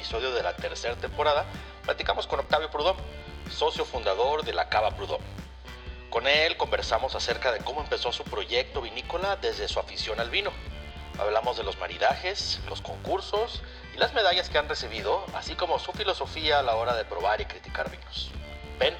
[0.00, 1.44] episodio de la tercera temporada,
[1.84, 2.96] platicamos con Octavio Prudón,
[3.50, 5.20] socio fundador de la Cava Prudón.
[6.08, 10.52] Con él conversamos acerca de cómo empezó su proyecto vinícola desde su afición al vino.
[11.18, 13.62] Hablamos de los maridajes, los concursos
[13.94, 17.42] y las medallas que han recibido, así como su filosofía a la hora de probar
[17.42, 18.30] y criticar vinos.
[18.78, 18.96] Ven,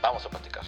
[0.00, 0.62] vamos a platicar.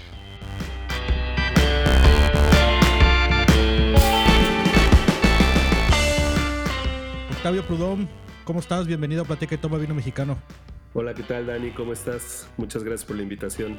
[7.30, 8.86] Octavio Prudón, ¿cómo estás?
[8.86, 10.38] Bienvenido a Platica y Toma Vino Mexicano.
[10.94, 11.72] Hola, ¿qué tal Dani?
[11.72, 12.48] ¿Cómo estás?
[12.56, 13.78] Muchas gracias por la invitación.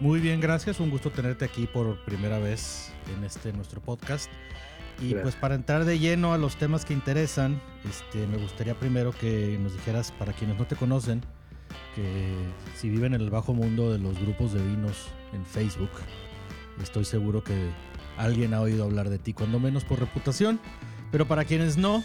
[0.00, 0.80] Muy bien, gracias.
[0.80, 4.30] Un gusto tenerte aquí por primera vez en este nuestro podcast.
[5.00, 5.22] Y Gracias.
[5.22, 9.58] pues para entrar de lleno a los temas que interesan, este, me gustaría primero que
[9.60, 11.22] nos dijeras, para quienes no te conocen,
[11.96, 12.32] que
[12.76, 15.90] si viven en el bajo mundo de los grupos de vinos en Facebook,
[16.82, 17.70] estoy seguro que
[18.18, 20.60] alguien ha oído hablar de ti, cuando menos por reputación.
[21.10, 22.04] Pero para quienes no,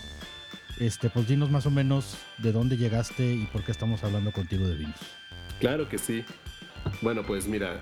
[0.80, 4.67] este, pues dinos más o menos de dónde llegaste y por qué estamos hablando contigo
[4.67, 4.99] de vinos.
[5.59, 6.23] Claro que sí.
[7.02, 7.81] Bueno, pues mira,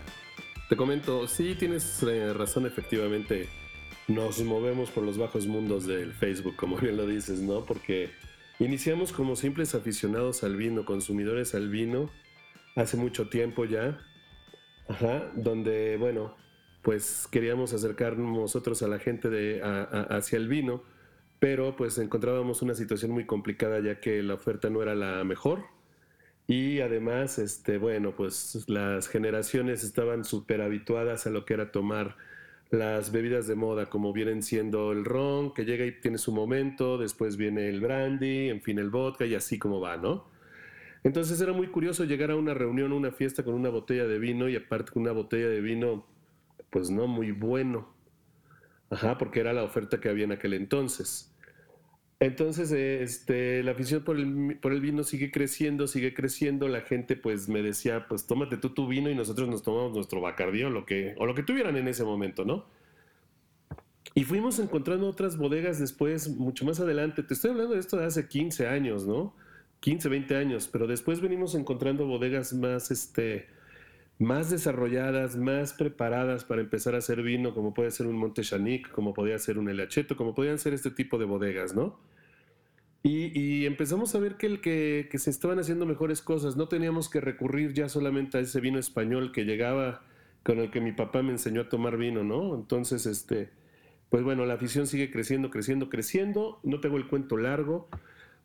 [0.69, 3.47] te comento, sí tienes eh, razón, efectivamente,
[4.07, 7.65] nos movemos por los bajos mundos del Facebook, como bien lo dices, ¿no?
[7.65, 8.11] Porque
[8.59, 12.09] iniciamos como simples aficionados al vino, consumidores al vino,
[12.75, 13.99] hace mucho tiempo ya,
[14.87, 16.35] ajá, donde, bueno,
[16.81, 20.83] pues queríamos acercarnos nosotros a la gente de, hacia el vino,
[21.39, 25.65] pero pues encontrábamos una situación muy complicada ya que la oferta no era la mejor.
[26.47, 32.15] Y además, este, bueno, pues las generaciones estaban súper habituadas a lo que era tomar
[32.69, 36.97] las bebidas de moda, como vienen siendo el ron, que llega y tiene su momento,
[36.97, 40.25] después viene el brandy, en fin, el vodka y así como va, ¿no?
[41.03, 44.49] Entonces era muy curioso llegar a una reunión, una fiesta con una botella de vino
[44.49, 46.05] y aparte con una botella de vino,
[46.69, 47.96] pues no muy bueno.
[48.89, 51.33] Ajá, porque era la oferta que había en aquel entonces.
[52.19, 56.67] Entonces, este, la afición por el, por el vino sigue creciendo, sigue creciendo.
[56.67, 60.19] La gente, pues, me decía, pues, tómate tú tu vino y nosotros nos tomamos nuestro
[60.21, 62.65] bacardí o lo que, o lo que tuvieran en ese momento, ¿no?
[64.15, 67.21] Y fuimos encontrando otras bodegas después, mucho más adelante.
[67.21, 69.35] Te estoy hablando de esto de hace 15 años, ¿no?
[69.81, 70.67] 15, 20 años.
[70.71, 73.47] Pero después venimos encontrando bodegas más, este,
[74.19, 79.13] más desarrolladas, más preparadas para empezar a hacer vino, como puede ser un Montechanic, como
[79.13, 81.99] podía ser un Elacheto, como podían ser este tipo de bodegas, ¿no?
[83.03, 86.57] Y, empezamos a ver que, el que se estaban haciendo mejores cosas.
[86.57, 90.01] No teníamos que recurrir ya solamente a ese vino español que llegaba
[90.43, 92.55] con el que mi papá me enseñó a tomar vino, ¿no?
[92.55, 93.49] Entonces, este,
[94.09, 96.59] pues bueno, la afición sigue creciendo, creciendo, creciendo.
[96.63, 97.87] No tengo el cuento largo.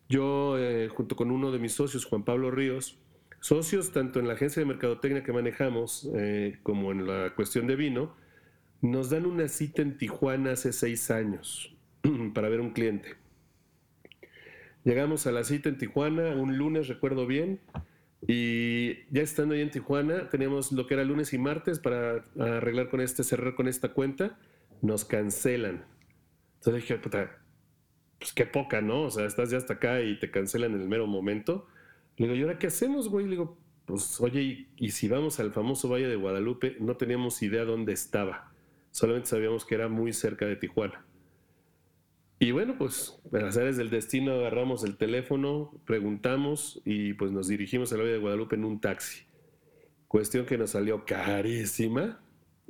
[0.07, 2.97] Yo, eh, junto con uno de mis socios, Juan Pablo Ríos,
[3.43, 7.75] socios tanto en la agencia de mercadotecnia que manejamos eh, como en la cuestión de
[7.75, 8.15] vino,
[8.81, 11.75] nos dan una cita en Tijuana hace seis años
[12.33, 13.15] para ver un cliente.
[14.85, 17.59] Llegamos a la cita en Tijuana, un lunes, recuerdo bien,
[18.25, 22.89] y ya estando ahí en Tijuana, teníamos lo que era lunes y martes para arreglar
[22.89, 24.39] con este, cerrar con esta cuenta,
[24.81, 25.83] nos cancelan.
[26.59, 27.43] Entonces dije, puta,
[28.19, 29.01] pues qué poca, ¿no?
[29.01, 31.67] O sea, estás ya hasta acá y te cancelan en el mero momento.
[32.17, 33.25] Le digo, ¿y ahora qué hacemos, güey?
[33.25, 37.41] Le digo, pues oye, y, y si vamos al famoso Valle de Guadalupe, no teníamos
[37.41, 38.51] idea dónde estaba.
[38.91, 41.05] Solamente sabíamos que era muy cerca de Tijuana.
[42.39, 47.47] Y bueno, pues a las áreas del destino agarramos el teléfono, preguntamos y pues nos
[47.47, 49.23] dirigimos al Valle de Guadalupe en un taxi.
[50.07, 52.21] Cuestión que nos salió carísima.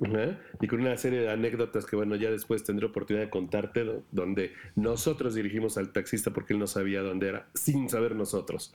[0.02, 3.84] ajá, Y con una serie de anécdotas que, bueno, ya después tendré oportunidad de contarte,
[3.84, 8.74] do- donde nosotros dirigimos al taxista porque él no sabía dónde era, sin saber nosotros.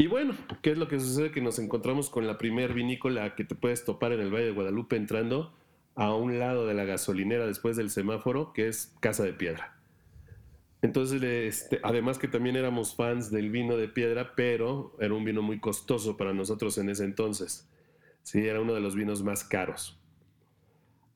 [0.00, 1.30] Y bueno, ¿qué es lo que sucede?
[1.30, 4.52] Que nos encontramos con la primer vinícola que te puedes topar en el Valle de
[4.52, 5.52] Guadalupe entrando
[5.94, 9.78] a un lado de la gasolinera después del semáforo, que es Casa de Piedra.
[10.80, 15.42] Entonces, este, además que también éramos fans del vino de piedra, pero era un vino
[15.42, 17.70] muy costoso para nosotros en ese entonces.
[18.22, 20.00] Sí, era uno de los vinos más caros.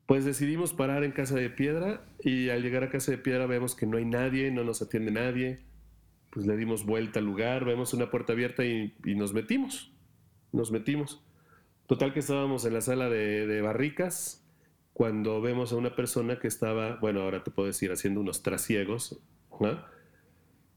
[0.05, 3.75] Pues decidimos parar en Casa de Piedra y al llegar a Casa de Piedra vemos
[3.75, 5.61] que no hay nadie, no nos atiende nadie.
[6.35, 9.93] Pues le dimos vuelta al lugar, vemos una puerta abierta y, nos metimos.
[10.51, 11.25] Nos metimos.
[11.87, 14.45] Total que estábamos en la sala de, barricas
[14.93, 19.21] cuando vemos a una persona que estaba, bueno, ahora te puedo decir, haciendo unos trasiegos,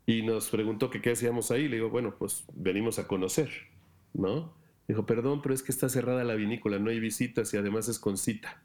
[0.05, 1.67] y nos preguntó que qué hacíamos ahí.
[1.67, 3.49] Le digo, bueno, pues venimos a conocer,
[4.13, 4.55] ¿no?
[4.87, 7.97] Dijo, perdón, pero es que está cerrada la vinícola, no hay visitas y además es
[7.97, 8.63] con cita.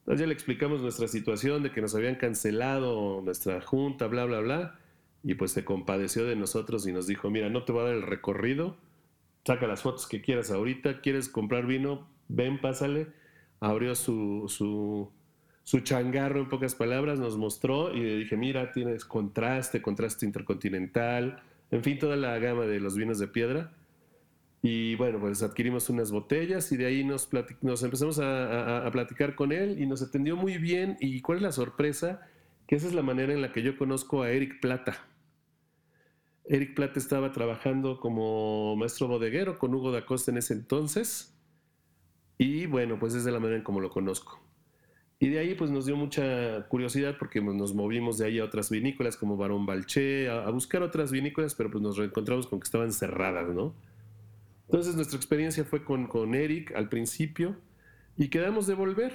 [0.00, 4.40] Entonces ya le explicamos nuestra situación de que nos habían cancelado nuestra junta, bla, bla,
[4.40, 4.79] bla.
[5.22, 7.94] Y pues se compadeció de nosotros y nos dijo, mira, no te voy a dar
[7.94, 8.76] el recorrido,
[9.44, 13.08] saca las fotos que quieras ahorita, quieres comprar vino, ven, pásale.
[13.60, 15.10] Abrió su, su,
[15.64, 21.42] su changarro en pocas palabras, nos mostró y le dije, mira, tienes contraste, contraste intercontinental,
[21.70, 23.72] en fin, toda la gama de los vinos de piedra.
[24.62, 27.28] Y bueno, pues adquirimos unas botellas y de ahí nos,
[27.62, 30.96] nos empezamos a, a, platicar con él y nos atendió muy bien.
[31.00, 32.26] ¿Y cuál es la sorpresa?
[32.66, 35.06] Que esa es la manera en la que yo conozco a Eric Plata.
[36.50, 41.38] Eric Plata estaba trabajando como maestro bodeguero con Hugo da Costa en ese entonces.
[42.38, 44.42] Y bueno, pues es de la manera en como lo conozco.
[45.20, 48.44] Y de ahí pues nos dio mucha curiosidad porque pues, nos movimos de ahí a
[48.44, 52.64] otras vinícolas como Barón Balché, a, buscar otras vinícolas, pero pues nos reencontramos con que
[52.64, 53.72] estaban cerradas, ¿no?
[54.66, 57.54] Entonces nuestra experiencia fue con, con Eric al principio
[58.16, 59.12] y quedamos de volver.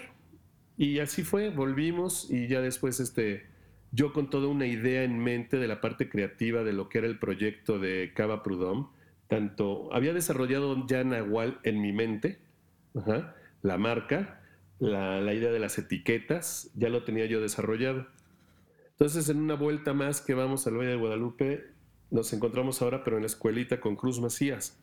[0.78, 3.55] Y así fue, volvimos y ya después este,
[3.96, 7.08] yo con toda una idea en mente de la parte creativa de lo que era
[7.08, 8.88] el proyecto de Cava Prudhomme,
[9.28, 12.40] tanto había desarrollado ya Nahual en mi mente,
[13.62, 14.42] la marca,
[14.80, 18.06] la, la, idea de las etiquetas, ya lo tenía yo desarrollado.
[18.92, 21.66] Entonces, en una vuelta más que vamos al Valle de Guadalupe,
[22.12, 24.78] nos encontramos ahora, pero en la escuelita con Cruz Macías.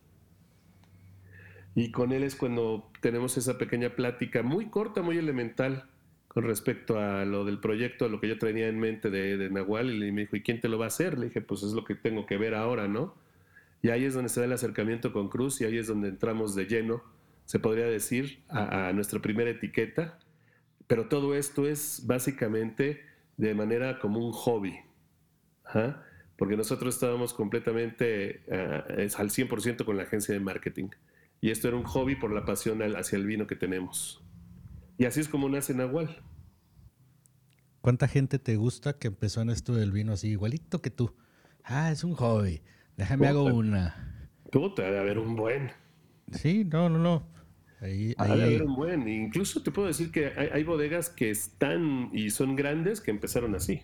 [1.74, 5.88] Y con él es cuando tenemos esa pequeña plática muy corta, muy elemental,
[6.32, 9.50] con respecto a lo del proyecto, a lo que yo tenía en mente de, de,
[9.50, 11.18] Nahual, y me dijo, ¿y quién te lo va a hacer?
[11.18, 13.14] Le dije, pues es lo que tengo que ver ahora, ¿no?
[13.82, 16.54] Y ahí es donde se da el acercamiento con Cruz y ahí es donde entramos
[16.54, 17.02] de lleno
[17.44, 20.18] se podría decir, a, nuestra primera etiqueta,
[20.86, 23.02] pero todo esto es básicamente
[23.36, 24.78] de manera como un hobby,
[26.36, 30.88] porque nosotros estábamos completamente uh, al 100% con la agencia de marketing,
[31.40, 34.22] y esto era un hobby por la pasión hacia el vino que tenemos.
[35.02, 36.16] Y así es como nace Nahual.
[37.80, 41.12] ¿Cuánta gente te gusta que empezó en esto del vino así, igualito que tú?
[41.64, 42.62] Ah, es un hobby.
[42.96, 44.30] Déjame hago una.
[44.52, 45.72] Puta, debe haber un buen.
[46.30, 47.26] Sí, no, no, no.
[47.80, 48.60] Ahí, ahí...
[48.60, 49.08] un buen.
[49.08, 53.82] Incluso te puedo decir que hay, bodegas que están y son grandes que empezaron así.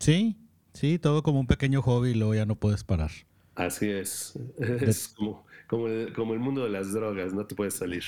[0.00, 0.36] Sí,
[0.72, 3.12] sí, todo como un pequeño hobby y luego ya no puedes parar.
[3.54, 4.36] Así es.
[4.58, 5.14] Es
[5.68, 8.02] como, el, mundo de las drogas, no te puedes salir.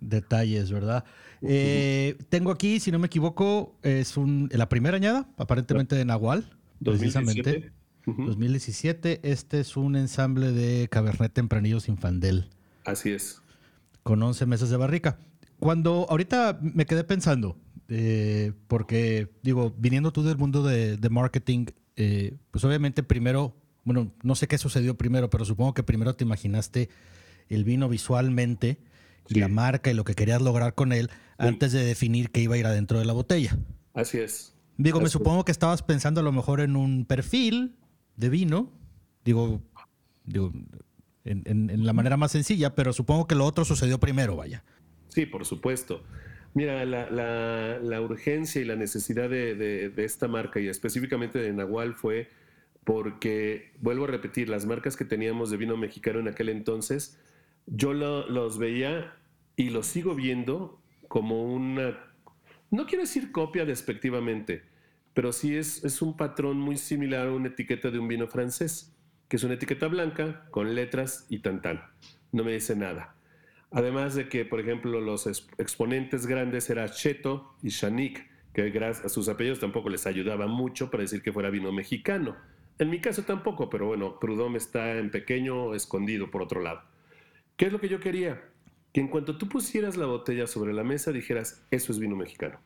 [0.00, 1.04] Detalles, ¿verdad?
[1.42, 6.50] Eh, tengo aquí, si no me equivoco, es un, la primera añada, aparentemente de Nahual,
[6.80, 7.42] 2017.
[7.42, 7.80] precisamente.
[8.06, 9.20] 2017.
[9.22, 12.48] Este es un ensamble de Cabernet Tempranillo Sinfandel.
[12.84, 13.42] Así es.
[14.02, 15.18] Con 11 meses de barrica.
[15.58, 17.56] Cuando ahorita me quedé pensando,
[17.88, 21.66] eh, porque digo, viniendo tú del mundo de, marketing,
[21.96, 23.54] eh, pues obviamente primero,
[23.84, 26.88] bueno, no sé qué sucedió primero, pero supongo que primero te imaginaste
[27.48, 28.78] el vino visualmente
[29.30, 32.56] y la marca y lo que querías lograr con él antes de definir qué iba
[32.56, 33.56] a ir adentro de la botella.
[33.94, 34.54] Así es.
[34.76, 37.76] Digo, me supongo que estabas pensando a lo mejor en un perfil
[38.16, 38.72] de vino.
[39.24, 39.62] Digo,
[40.24, 40.52] digo,
[41.24, 44.64] en, la manera más sencilla, pero supongo que lo otro sucedió primero, vaya.
[45.08, 46.02] Sí, por supuesto.
[46.54, 52.28] Mira, la, urgencia y la necesidad de, esta marca y específicamente de Nahual fue
[52.84, 57.18] porque, vuelvo a repetir, las marcas que teníamos de vino mexicano en aquel entonces,
[57.66, 59.14] yo los veía
[59.60, 61.98] y los sigo viendo como una,
[62.70, 64.62] no quiero decir copia despectivamente,
[65.12, 68.96] pero sí es, es un patrón muy similar a una etiqueta de un vino francés
[69.28, 71.82] que es una etiqueta blanca con letras y tan tan.
[72.32, 73.14] No me dice nada.
[73.70, 79.08] Además de que, por ejemplo, los exponentes grandes eran Cheto y Shanik, que gracias a
[79.10, 82.34] sus apellidos tampoco les ayudaba mucho para decir que fuera vino mexicano.
[82.78, 86.80] En mi caso tampoco, pero bueno, Prudhomme está en pequeño, escondido por otro lado.
[87.58, 88.49] ¿Qué es lo que yo quería?
[88.92, 92.60] Que en cuanto tú pusieras la botella sobre la mesa dijeras, eso es vino mexicano.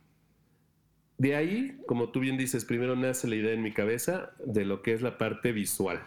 [1.19, 4.83] De ahí, como tú bien dices, primero nace la idea en mi cabeza de lo
[4.83, 6.03] que es la parte visual.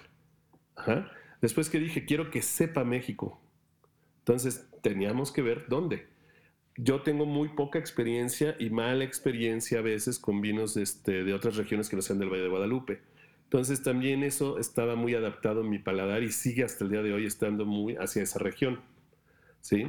[1.42, 3.42] Después que dije, quiero que sepa México.
[4.20, 6.08] Entonces teníamos que ver dónde.
[6.76, 11.56] Yo tengo muy poca experiencia y mala experiencia a veces con vinos este, de otras
[11.56, 13.02] regiones que no sean del Valle de Guadalupe.
[13.46, 17.14] Entonces también eso estaba muy adaptado en mi paladar y sigue hasta el día de
[17.14, 18.82] hoy estando muy hacia esa región.
[19.68, 19.84] ¿Sí?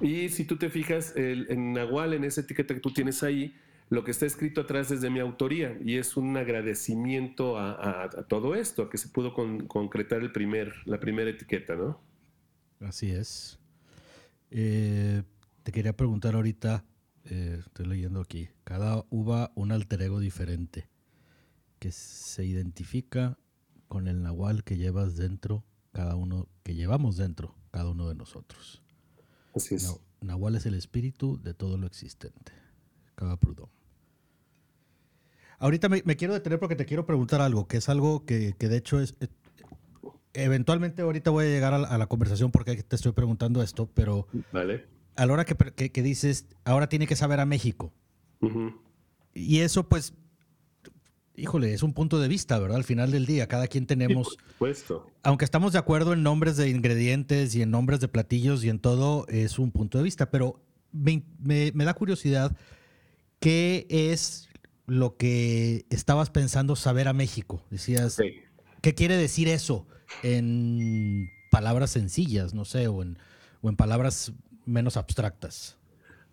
[0.00, 3.52] Y si tú te fijas, el, en Nahual, en esa etiqueta que tú tienes ahí,
[3.90, 8.54] lo que está escrito atrás es de mi autoría y es un agradecimiento a, todo
[8.54, 12.00] esto, a que se pudo concretar el primer, la primera etiqueta, ¿no?
[12.78, 13.58] Así es.
[14.52, 15.24] Eh,
[15.64, 16.84] te quería preguntar ahorita,
[17.24, 20.88] eh, estoy leyendo aquí, cada uva un alter ego diferente
[21.80, 23.36] que se identifica
[23.88, 28.84] con el nahual que llevas dentro, cada uno, que llevamos dentro, cada uno de nosotros.
[29.58, 30.00] Así es.
[30.20, 32.52] Nahual es el espíritu de todo lo existente.
[33.14, 33.68] Cada Prudón.
[35.58, 39.00] Ahorita me, quiero detener porque te quiero preguntar algo, que es algo que, de hecho
[39.00, 39.16] es...
[40.32, 44.86] eventualmente ahorita voy a llegar a la, conversación porque te estoy preguntando esto, pero vale.
[45.16, 47.92] a la hora que, dices, ahora tiene que saber a México.
[49.34, 50.14] y eso pues,
[51.38, 52.76] híjole, es un punto de vista, ¿verdad?
[52.76, 54.36] Al final del día, cada quien tenemos...
[54.36, 55.10] por supuesto.
[55.22, 58.78] Aunque estamos de acuerdo en nombres de ingredientes y en nombres de platillos y en
[58.78, 60.60] todo, es un punto de vista, pero
[60.92, 62.56] me, me da curiosidad,
[63.40, 64.48] ¿qué es
[64.86, 67.62] lo que estabas pensando saber a México?
[67.70, 68.16] Decías,
[68.80, 69.86] ¿qué quiere decir eso
[70.22, 73.18] en palabras sencillas, no sé, o en,
[73.60, 74.32] o en palabras
[74.64, 75.76] menos abstractas?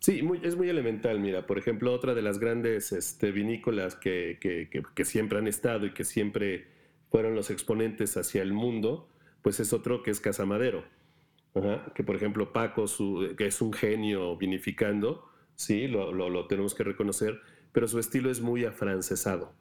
[0.06, 1.20] Sí, es muy elemental.
[1.20, 4.38] Mira, por ejemplo, otra de las grandes este, vinícolas que,
[5.04, 6.68] siempre han estado y que siempre
[7.10, 9.10] fueron los exponentes hacia el mundo,
[9.42, 10.84] pues es otro que es Casamadero.
[11.96, 12.86] que por ejemplo Paco,
[13.36, 18.42] que es un genio vinificando, sí, lo, lo, tenemos que reconocer, pero su estilo es
[18.42, 19.54] muy afrancesado.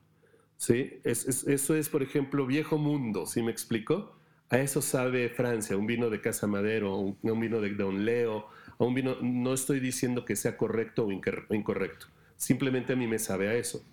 [0.58, 1.00] ¿sí?
[1.04, 4.14] eso es, por ejemplo, viejo mundo, ¿sí me explico?
[4.50, 8.46] A eso sabe Francia, un vino de Casa Madero, un, vino de Don Leo,
[8.78, 13.18] a un vino, no estoy diciendo que sea correcto o incorrecto, simplemente a mí me
[13.18, 13.84] sabe a eso.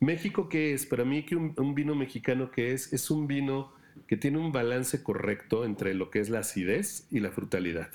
[0.00, 0.86] México, ¿qué es?
[0.86, 3.72] Para mí que un, vino mexicano que es, es un vino
[4.06, 7.90] que tiene un balance correcto entre lo que es la acidez y la frutalidad.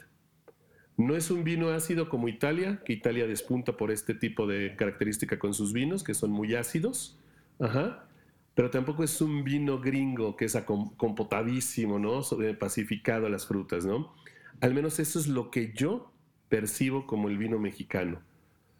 [0.97, 5.39] No es un vino ácido como Italia, que Italia despunta por este tipo de característica
[5.39, 7.17] con sus vinos, que son muy ácidos.
[7.59, 8.07] Ajá.
[8.53, 10.55] Pero tampoco es un vino gringo que es
[10.95, 12.21] compotadísimo, ¿no?
[12.59, 14.13] Pacificado a las frutas, ¿no?
[14.61, 16.11] Al menos eso es lo que yo
[16.49, 18.21] percibo como el vino mexicano.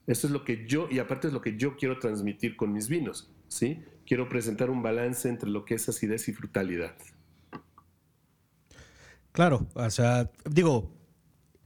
[0.07, 2.89] Eso es lo que yo, y aparte es lo que yo quiero transmitir con mis
[2.89, 3.83] vinos, ¿sí?
[4.05, 6.95] Quiero presentar un balance entre lo que es acidez y frutalidad.
[9.31, 10.91] Claro, o sea, digo,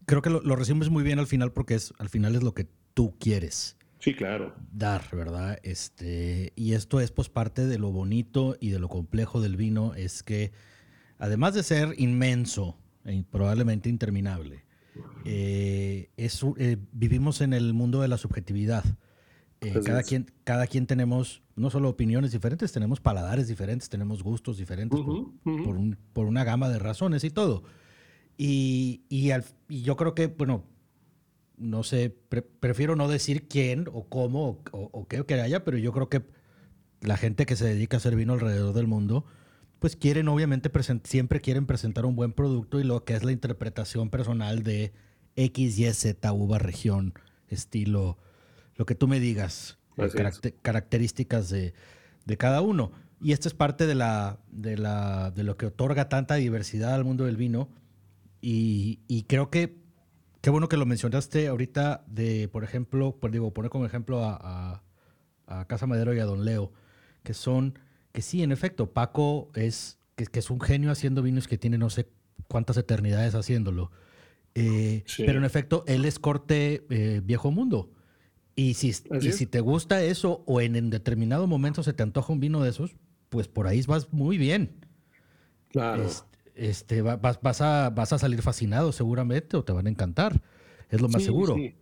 [0.06, 2.54] creo que lo, lo resumes muy bien al final porque es, al final es lo
[2.54, 3.78] que tú quieres.
[4.00, 4.56] Sí, claro.
[4.72, 5.60] Dar, ¿verdad?
[5.64, 9.94] Este, y esto es pues parte de lo bonito y de lo complejo del vino,
[9.94, 10.54] es que
[11.18, 12.78] además de ser inmenso
[13.10, 14.64] e probablemente interminable,
[15.26, 18.84] eh, es, eh, vivimos en el mundo de la subjetividad.
[19.62, 24.58] Eh, cada, quien, cada quien tenemos no solo opiniones diferentes, tenemos paladares diferentes, tenemos gustos
[24.58, 25.76] diferentes por,
[26.14, 27.64] por, una gama de razones y todo.
[28.38, 29.32] Y, y,
[29.84, 30.64] yo creo que, bueno,
[31.58, 32.16] no sé,
[32.62, 36.24] prefiero no decir quién o cómo o, qué que haya, pero yo creo que
[37.02, 39.26] la gente que se dedica a hacer vino alrededor del mundo,
[39.80, 40.72] pues quieren, obviamente,
[41.04, 44.94] siempre quieren presentar un buen producto y lo que es la interpretación personal de
[45.36, 47.14] X, Y, Z, uva, región,
[47.48, 48.18] estilo,
[48.76, 49.78] lo que tú me digas,
[50.62, 51.74] características de,
[52.26, 52.92] de, cada uno.
[53.22, 57.04] Y esto es parte de, la, de, la, de lo que otorga tanta diversidad al
[57.04, 57.70] mundo del vino
[58.42, 59.78] y, creo que
[60.42, 64.84] qué bueno que lo mencionaste ahorita de, por ejemplo, pues digo, poner como ejemplo a,
[65.68, 66.72] Casa Madero y a Don Leo,
[67.24, 67.80] que son,
[68.12, 71.90] que sí, en efecto, Paco es, que, es un genio haciendo vinos que tiene no
[71.90, 72.08] sé
[72.48, 73.92] cuántas eternidades haciéndolo.
[74.56, 77.92] Eh, pero en efecto, él es corte eh, viejo mundo.
[78.56, 82.42] Y si, si te gusta eso o en, en, determinado momento se te antoja un
[82.42, 82.96] vino de esos,
[83.30, 84.86] pues por ahí vas muy bien.
[85.70, 86.10] Claro
[86.60, 90.42] este, vas, vas, a, vas a salir fascinado seguramente o te van a encantar.
[90.90, 91.56] Es lo más seguro.
[91.58, 91.76] Eh, eh,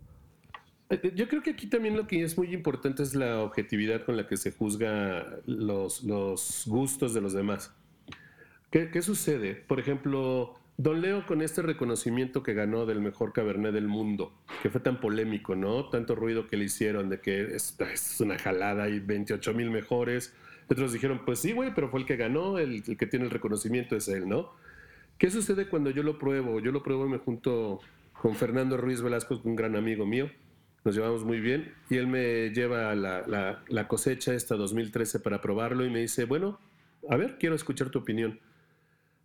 [1.14, 4.26] yo creo que aquí también lo que es muy importante es la objetividad con la
[4.26, 7.74] que se juzga los, los gustos de los demás.
[8.70, 9.54] ¿Qué, ¿Qué, sucede?
[9.54, 14.70] Por ejemplo, Don Leo con este reconocimiento que ganó del mejor Cabernet del mundo, que
[14.70, 15.88] fue tan polémico, ¿no?
[15.90, 20.34] Tanto ruido que le hicieron de que es, es una jalada y 28 mil mejores.
[20.70, 23.30] Otros dijeron, pues sí, güey, pero fue el que ganó, el, el, que tiene el
[23.30, 24.52] reconocimiento es él, ¿no?
[25.18, 26.60] ¿Qué sucede cuando yo lo pruebo?
[26.60, 27.80] Yo lo pruebo y me junto
[28.20, 30.30] con Fernando Ruiz Velasco, un gran amigo mío.
[30.88, 35.84] Nos llevamos muy bien y él me lleva la, la, cosecha esta 2013 para probarlo
[35.84, 36.58] y me dice, bueno,
[37.10, 38.40] a ver, quiero escuchar tu opinión.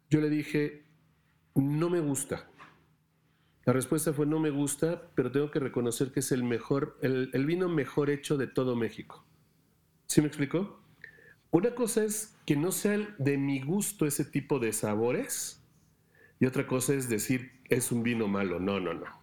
[0.09, 0.83] Yo le dije,
[1.55, 2.49] no me gusta.
[3.63, 7.29] La respuesta fue no me gusta, pero tengo que reconocer que es el mejor, el,
[7.31, 9.25] el vino mejor hecho de todo México.
[10.07, 10.81] ¿Sí me explicó?
[11.49, 15.63] Una cosa es que no sea de mi gusto ese tipo de sabores,
[16.41, 18.59] y otra cosa es decir, es un vino malo.
[18.59, 19.22] No, no, no.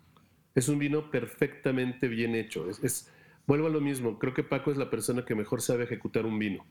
[0.61, 2.69] Es un vino perfectamente bien hecho.
[2.69, 3.09] Es,
[3.47, 4.19] vuelvo a lo mismo.
[4.19, 6.67] Creo que Paco es la persona que mejor sabe ejecutar un vino.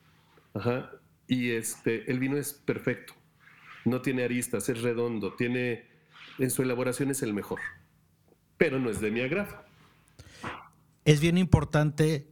[0.54, 0.92] Ajá.
[1.26, 3.16] Y este, el vino es perfecto.
[3.86, 5.88] No tiene aristas, es redondo, tiene,
[6.38, 7.62] en su elaboración es el mejor.
[8.58, 9.58] Pero no es de mi agrado.
[11.04, 12.28] Es bien importante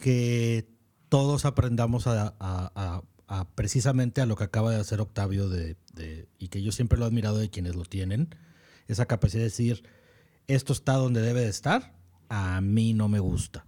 [0.00, 0.64] que
[1.10, 3.02] todos aprendamos a
[3.54, 5.76] precisamente a lo que acaba de hacer Octavio de,
[6.38, 8.34] y que yo siempre lo he admirado de quienes lo tienen,
[8.88, 9.84] esa capacidad de decir,
[10.46, 11.94] esto está donde debe de estar,
[12.28, 13.64] a mí no me gusta.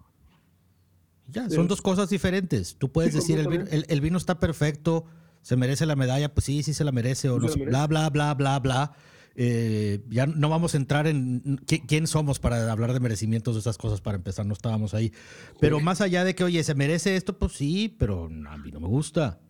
[1.29, 2.77] Ya, son dos cosas diferentes.
[2.79, 5.07] Tú puedes decir, el vino, el, vino, está perfecto,
[5.43, 8.35] se merece la medalla, pues sí, sí se la merece, o no, bla, bla, bla,
[8.35, 8.93] bla, bla.
[9.39, 13.77] Eh, ya no vamos a entrar en quién somos para hablar de merecimientos de esas
[13.77, 15.13] cosas para empezar, no estábamos ahí.
[15.61, 18.81] Pero más allá de que, oye, se merece esto, pues sí, pero a mí no
[18.81, 19.41] me gusta.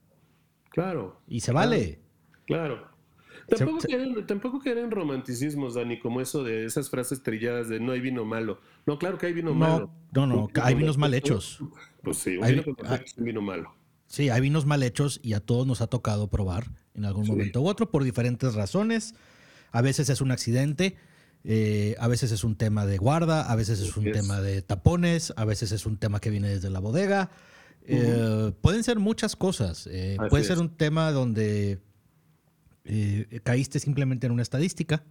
[0.71, 1.21] Claro.
[1.29, 2.01] Y se vale.
[2.47, 2.96] Claro.
[3.49, 8.61] Tampoco, quieren romanticismos, Dani, como eso de esas frases trilladas de no hay vino malo.
[8.87, 9.91] No, claro que hay vino malo.
[10.13, 11.61] No, no, hay vinos mal hechos.
[12.03, 12.63] Pues sí, hay,
[13.19, 13.75] vino, malo.
[14.07, 17.61] Sí, hay vinos mal hechos y a todos nos ha tocado probar en algún momento
[17.61, 19.15] u otro por diferentes razones.
[19.71, 20.97] A veces es un accidente,
[21.45, 25.33] eh, a veces es un tema de guarda, a veces es un tema de tapones,
[25.37, 27.31] a veces es un tema que viene desde la bodega.
[27.89, 29.89] Eh, pueden ser muchas cosas.
[29.91, 31.81] Eh, puede ser un tema donde
[32.89, 35.05] eh, caíste simplemente en una estadística.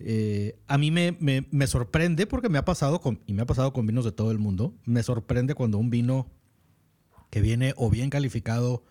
[0.00, 3.86] Eh, a mí me, sorprende porque me ha pasado con, y me ha pasado con
[3.86, 4.74] vinos de todo el mundo.
[4.84, 6.30] Me sorprende cuando un vino
[7.30, 8.84] que viene o bien calificado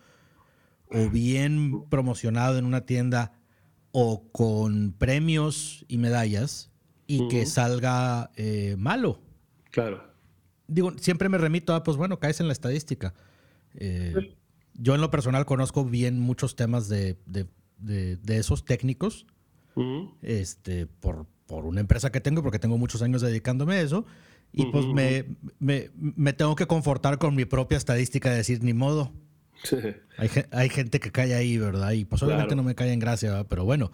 [0.89, 3.33] o bien promocionado en una tienda
[3.91, 6.71] o con premios y medallas
[7.07, 9.19] y que salga eh, malo.
[9.71, 10.03] Claro.
[10.67, 13.13] Digo, siempre me remito a, pues bueno, caes en la estadística.
[14.73, 17.47] yo en lo personal conozco bien muchos temas de de,
[18.27, 19.25] esos técnicos
[20.21, 24.05] este, por, por, una empresa que tengo, porque tengo muchos años dedicándome a eso.
[24.51, 25.25] Y pues me,
[25.59, 29.11] me, tengo que confortar con mi propia estadística de decir, ni modo.
[30.17, 31.93] Hay, hay, gente que cae ahí, ¿verdad?
[31.93, 33.91] Y pues obviamente no me cae en gracia, pero bueno.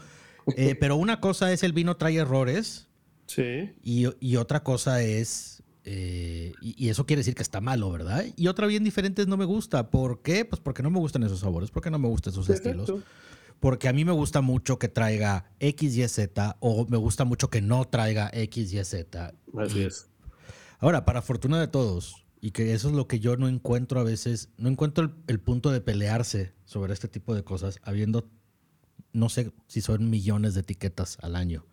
[0.58, 2.90] Eh, pero una cosa es el vino trae errores.
[3.28, 3.72] Sí.
[3.84, 8.26] Y, y otra cosa es eh, y, eso quiere decir que está malo, ¿verdad?
[8.36, 9.90] Y otra bien diferente es no me gusta.
[9.90, 10.44] ¿Por qué?
[10.46, 12.92] Pues porque no me gustan esos sabores, porque no me gustan esos estilos
[13.60, 17.50] porque a mí me gusta mucho que traiga X, Y, Z o me gusta mucho
[17.50, 19.34] que no traiga X, Y, Z.
[19.58, 20.10] Así es.
[20.80, 24.04] Ahora, para fortuna de todos, y que eso es lo que yo no encuentro a
[24.04, 28.30] veces, no encuentro el, punto de pelearse sobre este tipo de cosas, habiendo,
[29.12, 31.66] no sé si son millones de etiquetas al año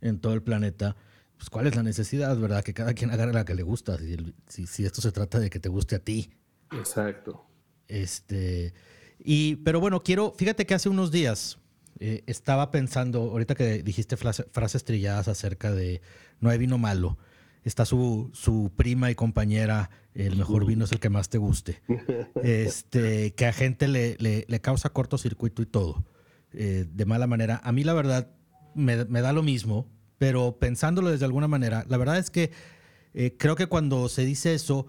[0.00, 0.96] en todo el planeta.
[1.36, 2.62] Pues, ¿cuál es la necesidad, verdad?
[2.62, 3.98] Que cada quien agarre la que le gusta,
[4.46, 6.30] si, si esto se trata de que te guste a ti.
[6.72, 7.44] Exacto.
[7.88, 8.74] Este.
[9.24, 11.58] Y, pero bueno, quiero, fíjate que hace unos días
[12.00, 16.00] eh, estaba pensando, ahorita que dijiste frases trilladas acerca de
[16.40, 17.18] no hay vino malo,
[17.64, 21.82] está su, su prima y compañera, el mejor vino es el que más te guste,
[22.42, 26.04] este, que a gente le, le, causa cortocircuito y todo,
[26.52, 27.60] eh, de mala manera.
[27.64, 28.30] A mí la verdad
[28.74, 32.52] me, me, da lo mismo, pero pensándolo desde alguna manera, la verdad es que
[33.12, 34.86] eh, creo que cuando se dice eso,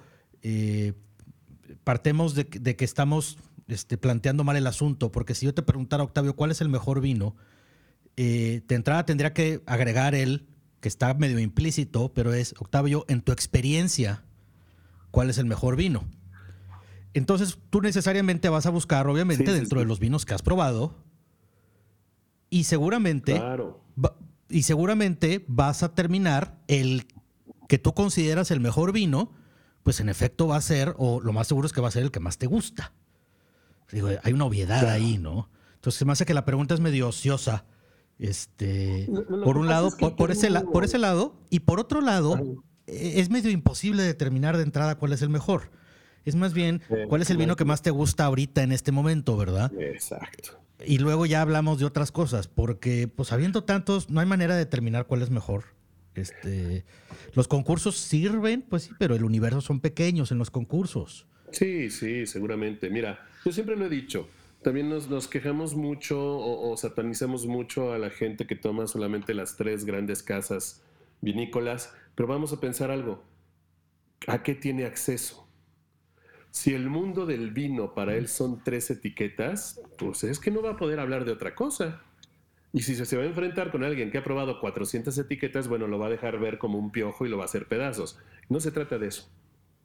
[1.84, 3.38] partemos de que estamos
[3.70, 7.02] este, planteando mal el asunto, porque si yo te preguntara, Octavio, ¿cuál es el mejor
[7.02, 7.36] vino?
[8.18, 10.48] Eh, de entrada tendría que agregar él,
[10.82, 14.24] que está medio implícito, pero es, Octavio, en tu experiencia,
[15.12, 16.06] ¿cuál es el mejor vino?
[17.14, 21.04] Entonces tú necesariamente vas a buscar, obviamente, dentro de los vinos que has probado,
[22.50, 23.42] y seguramente,
[24.50, 27.06] y seguramente vas a terminar el
[27.68, 29.32] que tú consideras el mejor vino,
[29.84, 32.04] pues en efecto va a ser, o lo más seguro es que va a ser
[32.04, 32.94] el que más te gusta.
[33.92, 35.50] Digo, hay una obviedad ahí, ¿no?
[35.76, 37.66] Entonces me hace que la pregunta es medio ociosa.
[38.18, 39.10] Este,
[39.46, 42.38] por un lado, por, ese por ese lado, y por otro lado,
[42.86, 45.72] e, es medio imposible determinar de entrada cuál es el mejor.
[46.26, 49.38] Es más bien, cuál es el vino que más te gusta ahorita en este momento,
[49.38, 49.72] ¿verdad?
[49.80, 50.60] Exacto.
[50.86, 54.60] Y luego ya hablamos de otras cosas, porque pues habiendo tantos, no hay manera de
[54.60, 55.64] determinar cuál es mejor.
[56.16, 56.86] Este,
[57.34, 61.26] los concursos sirven, pues sí, pero el universo son pequeños en los concursos.
[61.52, 62.90] Sí, sí, seguramente.
[62.90, 64.30] Mira, yo siempre lo he dicho.
[64.62, 69.86] También nos, quejamos mucho o, satanizamos mucho a la gente que toma solamente las tres
[69.86, 70.84] grandes casas
[71.22, 73.24] vinícolas, pero vamos a pensar algo.
[74.28, 75.48] ¿A qué tiene acceso?
[76.52, 80.72] Si el mundo del vino para él son tres etiquetas, pues es que no va
[80.72, 82.02] a poder hablar de otra cosa.
[82.74, 86.00] Y si se va a enfrentar con alguien que ha probado 400 etiquetas, bueno, lo
[86.00, 88.20] va a dejar ver como un piojo y lo va a hacer pedazos.
[88.50, 89.32] No se trata de eso.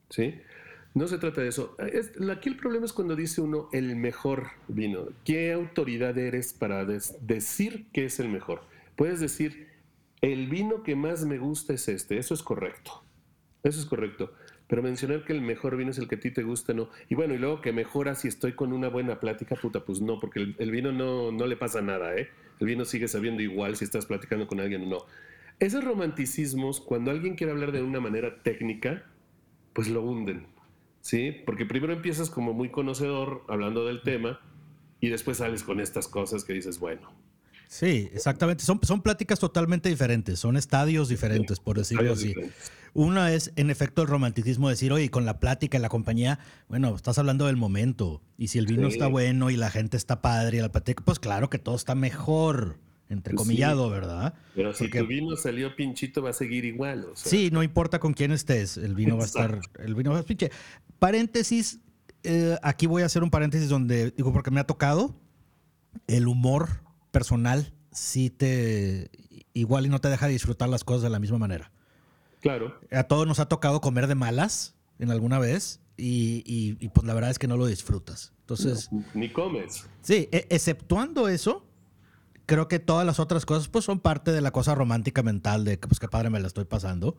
[0.09, 0.35] ¿Sí?
[0.95, 1.75] No se trata de eso.
[2.31, 5.09] aquí el problema es cuando dice uno el mejor vino.
[5.25, 8.61] ¿Qué autoridad eres para decir que es el mejor?
[8.95, 9.67] Puedes decir,
[10.21, 12.17] el vino que más me gusta es este.
[12.17, 13.03] Eso es correcto.
[13.63, 14.31] Eso es correcto.
[14.67, 16.87] Pero mencionar que el mejor vino es el que a ti te gusta, no.
[17.09, 20.17] Y bueno, y luego que mejora si estoy con una buena plática, puta, pues no,
[20.21, 22.29] porque el, vino no, no le pasa nada, ¿eh?
[22.61, 25.05] El vino sigue sabiendo igual si estás platicando con alguien o no.
[25.59, 29.03] Esos romanticismos, cuando alguien quiere hablar de una manera técnica,
[29.73, 30.54] pues lo hunden
[31.05, 31.31] ¿sí?
[31.45, 34.39] Porque primero empiezas como muy conocedor hablando del tema
[34.99, 37.13] y después sales con estas cosas que dices, bueno.
[37.67, 38.63] Sí, exactamente.
[38.63, 42.33] Son, son pláticas totalmente diferentes, son estadios diferentes, por decirlo así.
[42.93, 46.39] Una es, en efecto, el romanticismo, decir, oye, con la plática en la compañía,
[46.69, 48.23] bueno, estás hablando del momento.
[48.37, 51.19] Y si el vino está bueno y la gente está padre y la plática, pues
[51.19, 52.79] claro que todo está mejor.
[53.09, 54.33] Entrecomillado, ¿verdad?
[54.55, 57.07] Pero si tu vino salió pinchito, va a seguir igual.
[57.15, 60.23] Sí, no importa con quién estés, el vino va a estar, el vino va a
[60.23, 60.51] pinche.
[60.99, 61.79] Paréntesis,
[62.23, 65.15] eh, aquí voy a hacer un paréntesis donde, digo, porque me ha tocado,
[66.07, 69.09] el humor personal sí te,
[69.53, 71.71] igual y no te deja disfrutar las cosas de la misma manera.
[72.41, 72.79] Claro.
[72.91, 77.31] A todos nos ha tocado comer de malas en alguna vez y, pues la verdad
[77.31, 78.33] es que no lo disfrutas.
[78.41, 78.89] Entonces...
[79.13, 79.87] ni comes.
[80.01, 81.64] Sí, e, exceptuando eso,
[82.45, 85.79] creo que todas las otras cosas pues son parte de la cosa romántica mental de
[85.79, 87.17] que pues qué padre me la estoy pasando.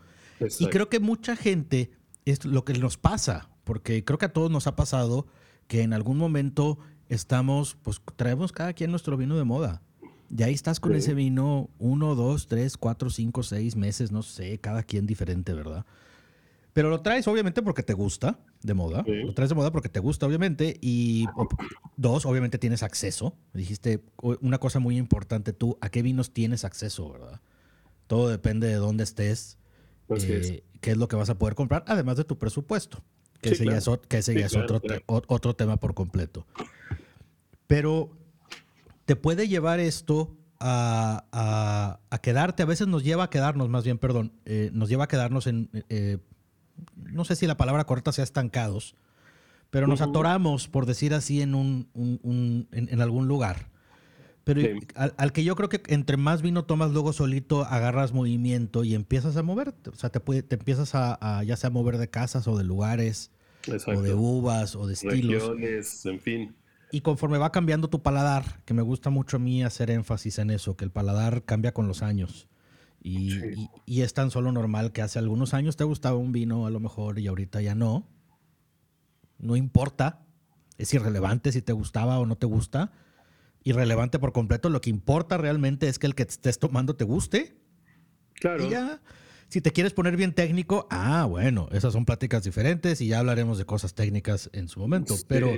[0.58, 1.90] Y creo que mucha gente
[2.24, 5.26] es lo que nos pasa, porque creo que a todos nos ha pasado
[5.66, 9.82] que en algún momento estamos, pues traemos cada quien nuestro vino de moda.
[10.28, 14.58] Y ahí estás con ese vino uno, dos, tres, cuatro, cinco, seis meses, no sé,
[14.58, 15.86] cada quien diferente, ¿verdad?
[16.76, 19.02] Pero lo traes obviamente porque te gusta de moda.
[19.06, 20.76] Lo traes de moda porque te gusta, obviamente.
[20.82, 21.24] Y
[21.96, 23.34] dos, obviamente tienes acceso.
[23.54, 27.40] Dijiste una cosa muy importante tú, ¿a qué vinos tienes acceso, verdad?
[28.06, 29.56] Todo depende de dónde estés,
[30.10, 33.02] eh, qué es lo que vas a poder comprar, además de tu presupuesto.
[33.40, 36.46] Que ese ya es, que ese es otro, otro tema por completo.
[37.66, 38.10] Pero
[39.06, 44.34] te puede llevar esto a, quedarte, a veces nos lleva a quedarnos, más bien, perdón,
[44.44, 46.18] eh, nos lleva a quedarnos en, eh,
[46.96, 48.94] no sé si la palabra correcta sea estancados,
[49.70, 51.88] pero nos atoramos, por decir así, en, un,
[52.72, 53.68] en, algún lugar.
[54.44, 54.62] Pero
[54.94, 59.36] al, que yo creo que entre más vino tomas, luego solito agarras movimiento y empiezas
[59.36, 59.90] a moverte.
[59.90, 63.32] O sea, te, puede, te empiezas a, ya sea mover de casas o de lugares,
[63.86, 65.42] o de uvas o de estilos.
[65.42, 66.56] Regiones, en fin.
[66.92, 70.50] Y conforme va cambiando tu paladar, que me gusta mucho a mí hacer énfasis en
[70.50, 72.48] eso, que el paladar cambia con los años.
[73.08, 76.80] Y, es tan solo normal que hace algunos años te gustaba un vino a lo
[76.80, 78.08] mejor y ahorita ya no.
[79.38, 80.26] No importa.
[80.76, 82.90] Es irrelevante si te gustaba o no te gusta.
[83.62, 84.70] Irrelevante por completo.
[84.70, 87.56] Lo que importa realmente es que el que estés tomando te guste.
[88.34, 88.66] Claro.
[88.66, 89.00] Y ya.
[89.48, 93.56] Si te quieres poner bien técnico, ah, bueno, esas son pláticas diferentes y ya hablaremos
[93.58, 95.14] de cosas técnicas en su momento.
[95.28, 95.52] pero,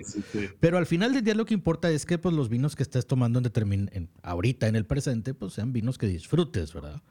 [0.61, 3.06] pero al final del día lo que importa es que pues, los vinos que estés
[3.06, 7.02] tomando en, en ahorita, en el presente, pues sean vinos que disfrutes, ¿verdad?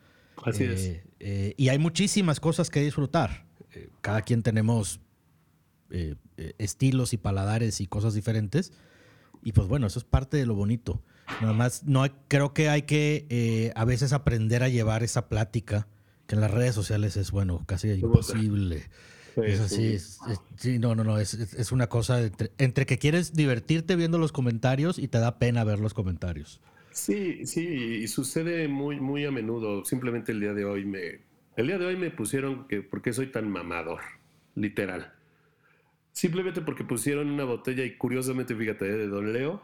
[0.44, 0.86] Así es.
[0.86, 3.46] Eh, eh, y hay muchísimas cosas que disfrutar.
[3.74, 5.00] Eh, cada quien tenemos
[6.58, 8.74] estilos y paladares y cosas diferentes.
[9.44, 11.02] Y pues bueno, eso es parte de lo bonito.
[11.42, 15.88] Nada más, no creo que hay que a veces aprender a llevar esa plática
[16.28, 18.90] que en las redes sociales es, bueno, casi imposible.
[19.38, 19.98] es así,
[20.58, 22.20] sí, no, no, no, es, una cosa
[22.58, 26.60] entre, que quieres divertirte viendo los comentarios y te da pena ver los comentarios.
[26.98, 29.86] Sí, sí, y sucede muy, muy a menudo.
[29.86, 31.20] Simplemente el día de hoy me,
[31.56, 34.02] el día de hoy me pusieron que, ¿por qué soy tan mamador?
[34.56, 35.14] Literal.
[36.12, 39.64] Simplemente porque pusieron una botella y curiosamente, fíjate, de Don Leo,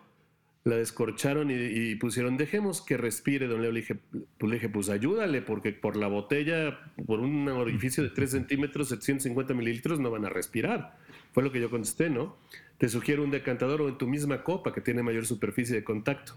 [0.63, 3.72] la descorcharon y, pusieron, dejemos que respire, don Leo.
[3.72, 3.96] Le dije,
[4.38, 8.89] pues, le dije, pues ayúdale, porque por la botella, por un orificio de 3 centímetros,
[8.89, 11.00] 750 mililitros, no van a respirar.
[11.32, 12.38] Fue lo que yo contesté, ¿no?
[12.78, 16.36] Te sugiero un decantador o en tu misma copa que tiene mayor superficie de contacto.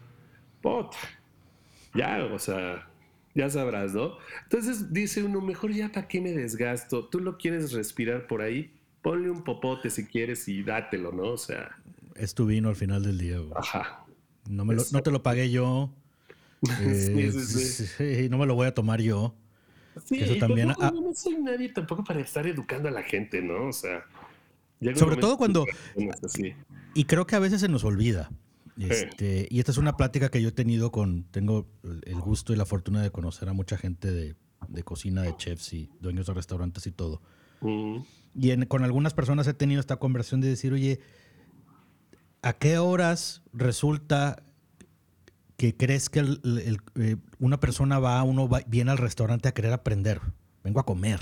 [1.94, 2.88] Ya, o sea,
[3.34, 4.16] ya sabrás, ¿no?
[4.44, 7.06] Entonces dice uno, mejor ya para qué me desgasto.
[7.06, 11.24] Tú lo quieres respirar por ahí, ponle un popote si quieres y dátelo, ¿no?
[11.24, 11.76] O sea.
[12.14, 13.38] Es tu vino al final del día.
[13.54, 14.04] Ajá.
[14.48, 15.90] No, me lo, no te lo pagué yo.
[16.80, 19.34] Eh, sí, no me lo voy a tomar yo.
[20.04, 20.68] Sí, eso también.
[20.68, 23.68] no soy nadie tampoco para estar educando a la gente, ¿no?
[23.68, 24.04] O sea.
[24.94, 25.66] Sobre todo cuando.
[26.94, 28.30] Y creo que a veces se nos olvida.
[28.78, 31.24] Este, y esta es una plática que yo he tenido con.
[31.30, 34.36] Tengo el gusto y la fortuna de conocer a mucha gente de,
[34.68, 37.22] de cocina, de chefs y dueños de restaurantes y todo.
[38.34, 41.00] Y con algunas personas he tenido esta conversación de decir, oye,
[42.42, 44.42] ¿a qué horas resulta
[45.56, 50.20] que crees que eh, una persona va, uno va, viene al restaurante a querer aprender?
[50.62, 51.20] Vengo a comer.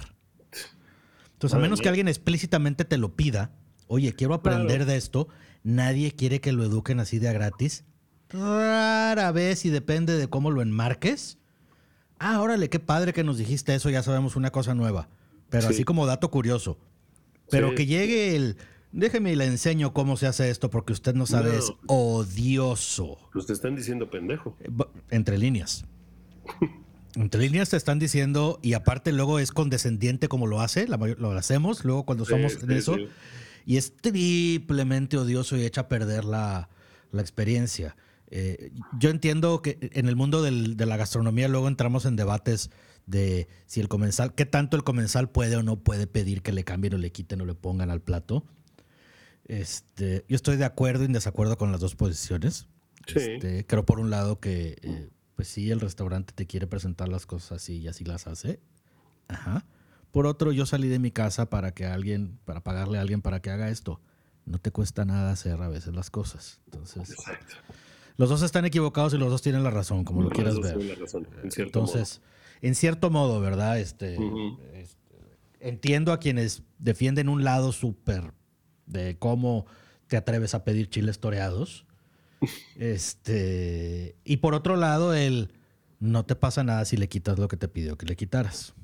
[1.35, 3.53] Entonces, a menos que alguien explícitamente te lo pida,
[3.87, 5.29] oye, quiero aprender de esto,
[5.65, 7.85] nadie quiere que lo eduquen así de a gratis.
[8.29, 11.39] Rara vez y depende de cómo lo enmarques.
[12.21, 15.09] Ah, órale, qué padre que nos dijiste eso, ya sabemos una cosa nueva.
[15.51, 16.79] Pero así como dato curioso.
[17.51, 18.57] Pero que llegue el,
[18.95, 23.19] Déjeme y le enseño cómo se hace esto porque usted no sabe, es odioso.
[23.33, 24.57] Pues te están diciendo pendejo.
[24.61, 24.71] Eh,
[25.11, 25.85] entre líneas.
[27.17, 31.85] Entre líneas te están diciendo, y aparte luego es condescendiente como lo hace, lo hacemos,
[31.85, 32.97] luego cuando somos en eso,
[33.65, 36.69] y es triplemente odioso y echa a perder la,
[37.13, 37.97] experiencia.
[38.29, 42.71] Eh, yo entiendo que en el mundo de la gastronomía luego entramos en debates
[43.07, 46.65] de si el comensal, qué tanto el comensal puede o no puede pedir que le
[46.65, 48.45] cambien o le quiten o le pongan al plato.
[49.45, 52.67] Este, yo estoy de acuerdo y en desacuerdo con las dos posiciones.
[53.07, 57.27] Este, creo por un lado que eh, pues sí, el restaurante te quiere presentar las
[57.27, 58.61] cosas así y así las hace.
[59.29, 59.65] Ajá.
[60.15, 63.43] Por otro, yo salí de mi casa para que alguien, para pagarle a alguien para
[63.43, 64.01] que haga esto.
[64.47, 66.61] No te cuesta nada hacer a veces las cosas.
[66.67, 67.57] Entonces, Exacto.
[68.17, 70.63] los dos están equivocados y los dos tienen la razón, como lo Los quieras dos
[70.63, 70.85] ver.
[70.85, 72.21] la razón, en cierto Entonces,
[72.63, 73.81] en cierto modo, ¿verdad?
[73.81, 74.15] Este,
[74.75, 75.17] este,
[75.59, 78.35] entiendo a quienes defienden un lado súper
[78.87, 79.67] de cómo
[80.07, 81.87] te atreves a pedir chiles toreados.
[82.77, 85.51] Este, y por otro lado, el
[85.99, 88.75] no te pasa nada si le quitas lo que te pidió que le quitaras.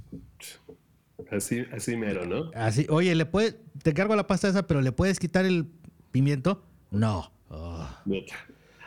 [1.30, 2.50] Así, así mero, ¿no?
[2.54, 5.66] Así, oye, le puede, te cargo la pasta esa, pero le puedes quitar el
[6.10, 6.64] pimiento?
[6.90, 7.32] No.
[7.48, 7.88] Oh.
[8.04, 8.34] Neta.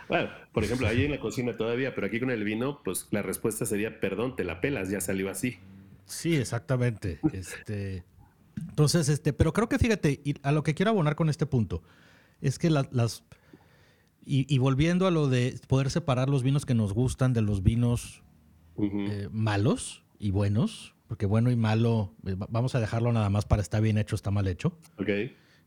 [0.09, 3.21] Bueno, por ejemplo, ahí en la cocina todavía, pero aquí con el vino, pues la
[3.21, 5.57] respuesta sería, perdón, te la pelas, ya salió así.
[6.05, 7.19] Sí, exactamente.
[7.31, 8.03] Este,
[8.57, 11.81] entonces, este, pero creo que fíjate, y a lo que quiero abonar con este punto,
[12.41, 13.23] es que la- las.
[14.25, 17.63] Y, y volviendo a lo de poder separar los vinos que nos gustan de los
[17.63, 18.21] vinos
[18.77, 23.45] eh, malos y buenos, porque bueno y malo, eh, va- vamos a dejarlo nada más
[23.45, 24.77] para está bien hecho, está mal hecho.
[24.97, 25.09] Ok,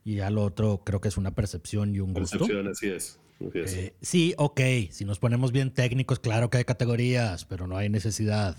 [0.05, 2.38] Y ya lo otro creo que es una percepción y un gusto.
[2.38, 3.18] percepción, así es.
[3.40, 3.75] Así es.
[3.75, 7.88] Eh, sí, ok, si nos ponemos bien técnicos, claro que hay categorías, pero no hay
[7.88, 8.57] necesidad.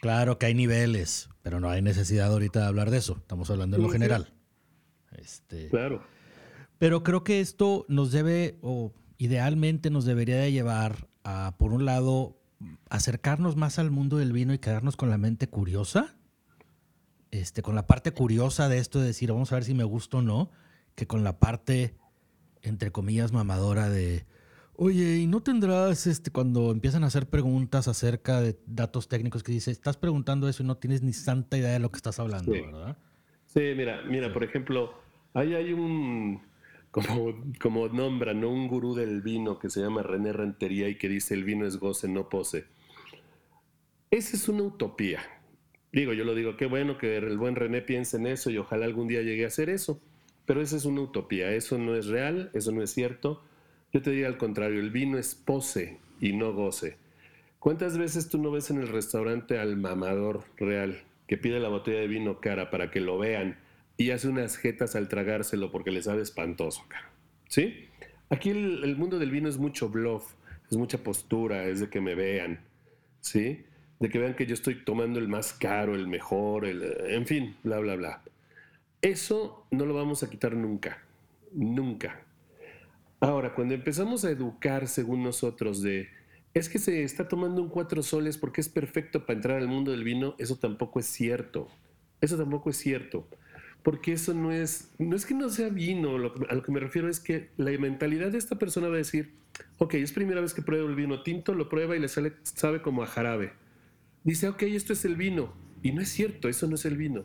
[0.00, 3.16] Claro que hay niveles, pero no hay necesidad ahorita de hablar de eso.
[3.18, 4.32] Estamos hablando en lo general.
[5.16, 6.02] Este, Claro.
[6.78, 11.84] pero creo que esto nos debe, o idealmente nos debería de llevar a, por un
[11.84, 12.36] lado,
[12.90, 16.14] acercarnos más al mundo del vino y quedarnos con la mente curiosa.
[17.30, 20.18] Este, con la parte curiosa de esto de decir, vamos a ver si me gusta
[20.18, 20.50] o no,
[20.94, 21.94] que con la parte,
[22.60, 24.26] entre comillas, mamadora de,
[24.74, 29.52] oye, ¿y no tendrás, este, cuando empiezan a hacer preguntas acerca de datos técnicos que
[29.52, 32.52] dice, estás preguntando eso y no tienes ni santa idea de lo que estás hablando,
[32.52, 32.60] Sí.
[32.60, 32.98] ¿verdad?
[33.46, 34.92] Sí, mira, mira, por ejemplo,
[35.32, 36.42] ahí hay un,
[36.92, 38.50] como, como nombran, ¿no?
[38.50, 41.78] un gurú del vino que se llama René Rentería y que dice el vino es
[41.78, 42.66] goce, no pose.
[44.10, 45.20] Esa es una utopía.
[45.90, 48.84] Digo, yo lo digo, qué bueno que el buen René piense en eso y ojalá
[48.84, 50.00] algún día llegue a hacer eso.
[50.44, 53.42] Pero esa es una utopía, eso no es real, eso no es cierto.
[53.90, 56.98] Yo te diría al contrario, el vino es pose y no goce.
[57.58, 62.00] ¿Cuántas veces tú no ves en el restaurante al mamador real que pide la botella
[62.00, 63.56] de vino cara para que lo vean
[63.96, 66.84] y hace unas jetas al tragárselo porque le sabe espantoso?
[67.48, 67.88] ¿Sí?
[68.30, 70.34] Aquí el, el mundo del vino es mucho bluff,
[70.70, 72.60] es mucha postura, es de que me vean,
[73.20, 73.64] ¿sí?
[74.00, 77.56] De que vean que yo estoy tomando el más caro, el mejor, el, en fin,
[77.62, 78.22] bla, bla, bla.
[79.02, 81.02] Eso no lo vamos a quitar nunca,
[81.52, 82.22] nunca.
[83.20, 86.08] Ahora, cuando empezamos a educar según nosotros de,
[86.54, 89.90] es que se está tomando un cuatro soles porque es perfecto para entrar al mundo
[89.90, 91.68] del vino, eso tampoco es cierto.
[92.20, 93.28] Eso tampoco es cierto.
[93.82, 96.78] Porque eso no es, no es que no sea vino, lo a lo que me
[96.78, 99.32] refiero es que la mentalidad de esta persona va a decir,
[99.78, 102.80] ok, es primera vez que pruebo el vino tinto, lo prueba y le sale, sabe
[102.80, 103.52] como a jarabe.
[104.24, 105.52] Dice, ok, esto es el vino.
[105.82, 107.24] Y no es cierto, eso no es el vino.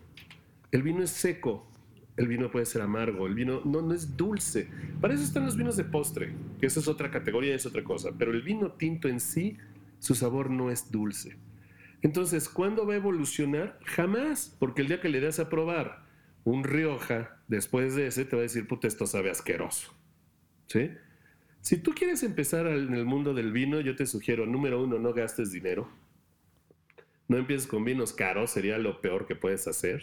[0.72, 1.70] El vino es seco,
[2.16, 4.68] el vino puede ser amargo, el vino no, no es dulce.
[5.00, 8.10] Para eso están los vinos de postre, que esa es otra categoría, es otra cosa.
[8.18, 9.56] Pero el vino tinto en sí,
[10.00, 11.36] su sabor no es dulce.
[12.02, 13.78] Entonces, ¿cuándo va a evolucionar?
[13.84, 16.07] Jamás, porque el día que le das a probar
[16.50, 19.92] un Rioja, después de ese te va a decir, puta, esto sabe asqueroso.
[20.66, 20.90] ¿Sí?
[21.60, 25.12] Si tú quieres empezar en el mundo del vino, yo te sugiero, número uno, no
[25.12, 25.90] gastes dinero.
[27.26, 30.02] No empieces con vinos caros, sería lo peor que puedes hacer.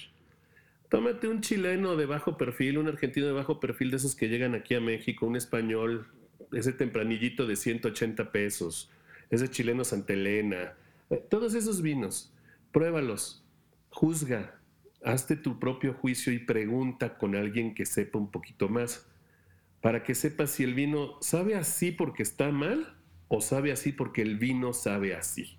[0.89, 4.53] Tómate un chileno de bajo perfil, un argentino de bajo perfil de esos que llegan
[4.53, 6.07] aquí a México, un español,
[6.51, 8.91] ese tempranillito de 180 pesos,
[9.31, 10.75] ese chileno Santa Elena,
[11.09, 12.31] eh, todos esos vinos,
[12.71, 13.43] pruébalos,
[13.89, 14.54] juzga,
[15.05, 19.07] hazte tu propio juicio y pregunta con alguien que sepa un poquito más,
[19.81, 24.21] para que sepas si el vino sabe así porque está mal o sabe así porque
[24.21, 25.57] el vino sabe así.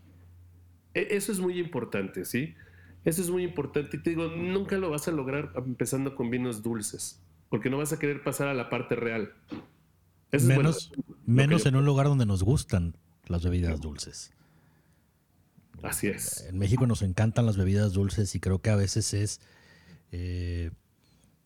[0.94, 2.54] E- Eso es muy importante, ¿sí?
[3.04, 3.96] Eso es muy importante.
[3.98, 7.92] Y te digo, nunca lo vas a lograr empezando con vinos dulces, porque no vas
[7.92, 9.32] a querer pasar a la parte real.
[9.48, 9.58] Eso
[10.32, 14.32] es menos bueno, menos en un lugar donde nos gustan las bebidas dulces.
[15.82, 16.46] Así es.
[16.48, 19.40] En México nos encantan las bebidas dulces y creo que a veces es
[20.12, 20.70] eh,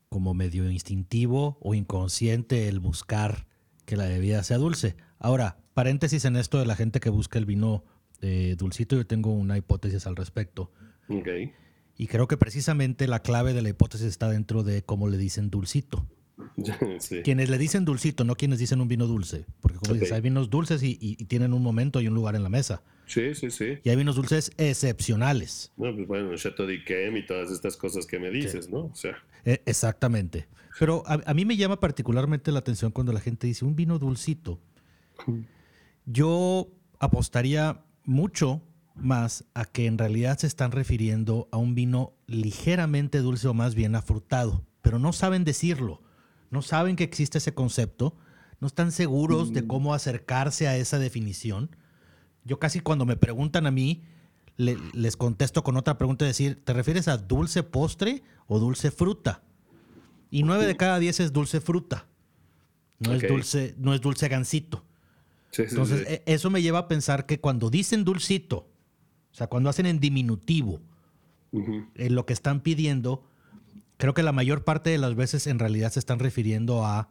[0.08, 3.46] como medio instintivo o inconsciente el buscar
[3.84, 4.96] que la bebida sea dulce.
[5.18, 7.84] Ahora, paréntesis en esto de la gente que busca el vino
[8.20, 10.72] eh, dulcito, yo tengo una hipótesis al respecto.
[11.08, 11.28] Ok.
[11.96, 15.50] Y creo que precisamente la clave de la hipótesis está dentro de cómo le dicen
[15.50, 16.06] dulcito.
[17.00, 17.22] Sí.
[17.22, 19.46] Quienes le dicen dulcito, no quienes dicen un vino dulce.
[19.61, 22.35] Porque como dices, hay vinos dulces y, y- y tienen un momento y un lugar
[22.37, 22.83] en la mesa.
[23.07, 23.79] Sí, sí, sí.
[23.83, 25.72] Y hay vinos dulces excepcionales.
[25.76, 28.85] No, pues bueno, Chateau d'Yquem y todas estas cosas que me dices, ¿no?
[28.87, 30.48] O sea, Eh, exactamente.
[30.79, 33.98] Pero a, a mí me llama particularmente la atención cuando la gente dice un vino
[33.98, 34.61] dulcito.
[36.07, 38.62] Yo apostaría mucho
[38.94, 43.74] más a que en realidad se están refiriendo a un vino ligeramente dulce o más
[43.74, 46.03] bien afrutado, pero no saben decirlo,
[46.50, 48.16] no saben que existe ese concepto,
[48.60, 51.74] no están seguros de cómo acercarse a esa definición.
[52.44, 54.02] Yo casi cuando me preguntan a mí,
[54.56, 59.42] les contesto con otra pregunta, decir, ¿te refieres a dulce postre o dulce fruta?
[60.30, 62.06] Y nueve de cada diez es dulce fruta.
[62.98, 64.84] No es dulce, no es dulce gansito.
[65.56, 68.68] Entonces, e, eso me lleva a pensar que cuando dicen dulcito,
[69.32, 70.80] o sea, cuando hacen en diminutivo,
[71.52, 73.24] en lo que están pidiendo,
[74.00, 77.10] creo que la mayor parte de las veces en realidad se están refiriendo a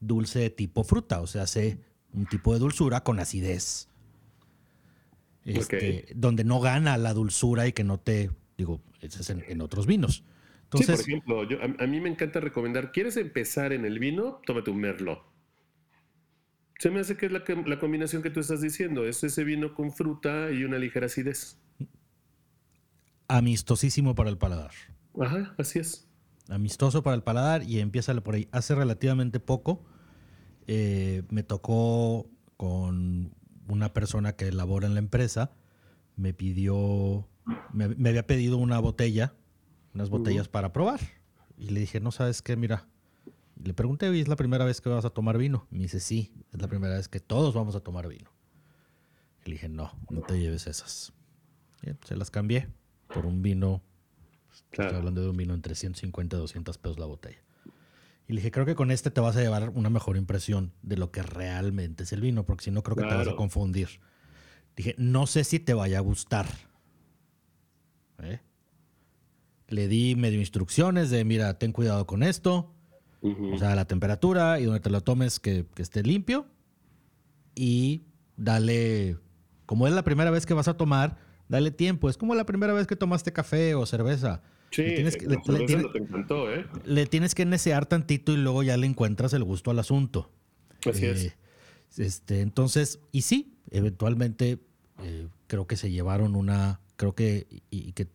[0.00, 1.80] dulce de tipo fruta, o sea, hace
[2.12, 3.88] un tipo de dulzura con acidez.
[5.44, 10.24] Este, donde no gana la dulzura y que no te, digo, es en, otros vinos.
[10.64, 14.40] Entonces, sí, por ejemplo, a, mí me encanta recomendar, ¿quieres empezar en el vino?
[14.46, 15.20] Tómate un merlot.
[16.78, 19.74] Se me hace que es la, la, combinación que tú estás diciendo, es ese vino
[19.74, 21.58] con fruta y una ligera acidez.
[23.26, 24.72] Amistosísimo para el paladar.
[25.20, 26.08] Ajá, así es.
[26.52, 28.48] Amistoso para el paladar y empieza por ahí.
[28.52, 29.82] Hace relativamente poco
[30.66, 33.34] eh, me tocó con
[33.68, 35.52] una persona que labora en la empresa,
[36.16, 37.26] me pidió,
[37.72, 39.34] me, había pedido una botella,
[39.94, 41.00] unas botellas para probar.
[41.56, 42.86] Y le dije, no sabes qué, mira,
[43.62, 45.66] le pregunté, ¿es la primera vez que vas a tomar vino?
[45.70, 48.30] Me dice, sí, es la primera vez que todos vamos a tomar vino.
[49.44, 51.12] Y le dije, no, no te lleves esas.
[52.04, 52.68] se las cambié
[53.12, 53.82] por un vino.
[54.52, 57.38] Estoy hablando de un vino en 350, 200 pesos la botella.
[58.28, 60.96] Y le dije, creo que con este te vas a llevar una mejor impresión de
[60.96, 63.88] lo que realmente es el vino, porque si no creo que te vas a confundir.
[64.76, 66.46] Dije, no sé si te vaya a gustar.
[68.22, 68.40] ¿Eh?
[69.68, 72.72] Le di medio instrucciones de, mira, ten cuidado con esto
[73.22, 76.46] o sea, la temperatura y donde te lo tomes que, esté limpio.
[77.54, 78.02] Y
[78.36, 79.18] dale,
[79.66, 81.18] como es la primera vez que vas a tomar,
[81.52, 82.10] dale tiempo.
[82.10, 84.42] Es como la primera vez que tomaste café o cerveza.
[84.70, 86.66] Sí, le tienes, que, le, encantó, ¿eh?
[86.84, 90.30] le tienes que necear tantito y luego ya le encuentras el gusto al asunto.
[90.90, 91.24] Así es.
[91.24, 91.34] Eh,
[91.98, 94.58] este, entonces, y sí, eventualmente
[95.02, 98.08] eh, creo que se llevaron una, creo que, y que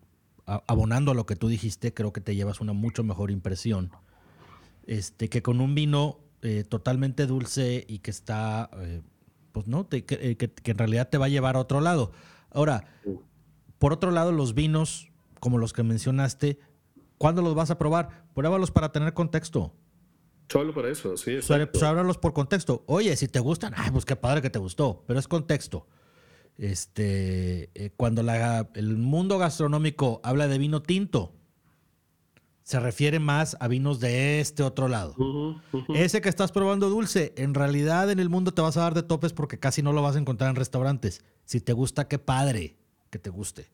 [0.45, 3.91] abonando a lo que tú dijiste, creo que te llevas una mucho mejor impresión
[4.87, 9.01] este, que con un vino eh, totalmente dulce y que está, eh,
[9.51, 10.05] pues no, que,
[10.63, 12.13] en realidad te va a llevar a otro lado.
[12.49, 12.85] Ahora,
[13.79, 15.09] por otro lado, los vinos,
[15.39, 16.59] como los que mencionaste,
[17.17, 18.25] ¿cuándo los vas a probar?
[18.33, 19.73] Pruébalos para tener contexto.
[20.49, 21.39] Solo para eso, sí.
[21.45, 22.83] Pues por contexto.
[22.87, 25.87] Oye, si te gustan, ay, pues qué padre que te gustó, pero es contexto.
[26.57, 31.33] Este, cuando la, el mundo gastronómico habla de vino tinto,
[32.63, 35.15] se refiere más a vinos de este otro lado.
[35.93, 39.03] Ese que estás probando dulce, en realidad en el mundo te vas a dar de
[39.03, 41.23] topes porque casi no lo vas a encontrar en restaurantes.
[41.45, 42.77] Si te gusta, qué padre
[43.09, 43.71] que te guste.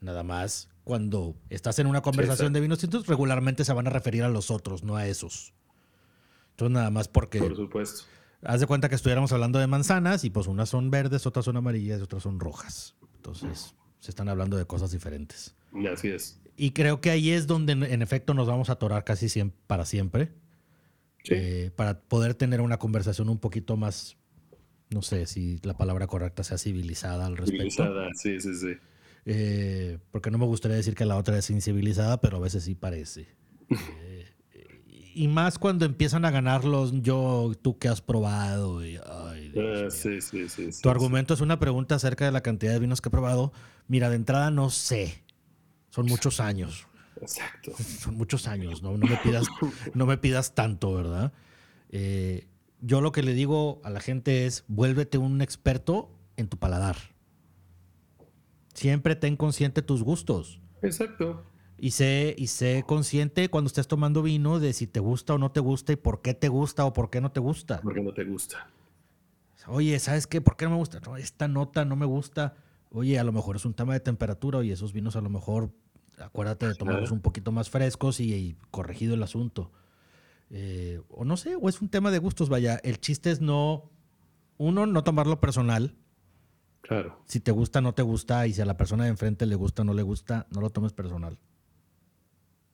[0.00, 4.22] Nada más, cuando estás en una conversación de vinos tintos, regularmente se van a referir
[4.22, 5.54] a los otros, no a esos.
[6.50, 7.38] Entonces, nada más porque.
[7.38, 8.04] Por supuesto.
[8.42, 11.56] Haz de cuenta que estuviéramos hablando de manzanas y pues unas son verdes, otras son
[11.56, 12.94] amarillas y otras son rojas.
[13.16, 15.54] Entonces, se están hablando de cosas diferentes.
[15.90, 16.40] Así es.
[16.56, 19.86] Y creo que ahí es donde en efecto nos vamos a atorar casi siempre, para
[19.86, 20.32] siempre.
[21.30, 24.18] Eh, para poder tener una conversación un poquito más,
[24.90, 27.70] no sé si la palabra correcta sea civilizada al respecto.
[27.70, 28.76] Civilizada, sí, sí, sí.
[29.26, 32.74] Eh, porque no me gustaría decir que la otra es incivilizada, pero a veces sí
[32.74, 33.28] parece.
[33.70, 34.34] Eh,
[35.14, 38.80] y más cuando empiezan a ganar los yo, tú que has probado.
[39.06, 39.34] Ah,
[39.90, 43.08] sí, sí, sí, tu argumento es una pregunta acerca de la cantidad de vinos que
[43.08, 43.52] he probado.
[43.88, 45.22] Mira, de entrada no sé.
[45.90, 46.86] Son muchos años.
[47.20, 47.72] Exacto.
[48.00, 48.98] Son muchos años, ¿no?
[48.98, 49.46] No me pidas,
[49.94, 51.32] no me pidas tanto, ¿verdad?
[51.90, 52.48] Eh,
[52.84, 56.96] yo lo que le digo a la gente es, vuélvete un experto en tu paladar.
[58.74, 60.60] Siempre ten consciente tus gustos.
[60.82, 61.44] Exacto.
[61.78, 65.50] Y sé, y sé consciente cuando estés tomando vino de si te gusta o no
[65.50, 67.80] te gusta y por qué te gusta o por qué no te gusta.
[67.80, 68.68] ¿Por qué no te gusta?
[69.66, 70.40] Oye, ¿sabes qué?
[70.40, 71.00] ¿Por qué no me gusta?
[71.18, 72.56] esta nota no me gusta.
[72.90, 75.70] Oye, a lo mejor es un tema de temperatura y esos vinos a lo mejor
[76.18, 79.72] Acuérdate de tomarlos un poquito más frescos y, corregido el asunto.
[80.56, 82.76] Eh, o no sé, o es un tema de gustos, vaya.
[82.84, 83.90] El chiste es no,
[84.56, 85.96] uno, no tomarlo personal.
[86.80, 87.18] Claro.
[87.24, 89.82] Si te gusta, no te gusta, y si a la persona de enfrente le gusta,
[89.82, 91.40] no le gusta, no lo tomes personal.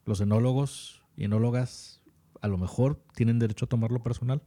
[0.05, 2.03] Los enólogos y enólogas
[2.43, 4.43] a lo mejor tienen derecho a tomarlo personal,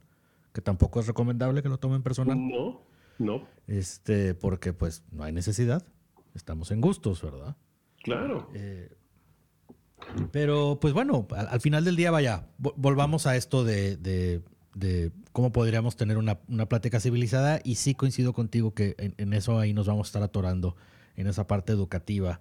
[0.52, 2.38] que tampoco es recomendable que lo tomen personal.
[2.38, 2.82] No,
[3.18, 3.48] no.
[3.66, 5.84] Este, porque pues no hay necesidad.
[6.34, 7.56] Estamos en gustos, ¿verdad?
[8.04, 8.48] Claro.
[8.54, 8.94] Eh,
[10.32, 13.96] pero pues bueno, al, final del día, vaya, volvamos a esto de,
[14.74, 16.38] de cómo podríamos tener una,
[16.68, 20.76] plática civilizada y sí coincido contigo que en, eso ahí nos vamos a estar atorando,
[21.16, 22.40] en esa parte educativa.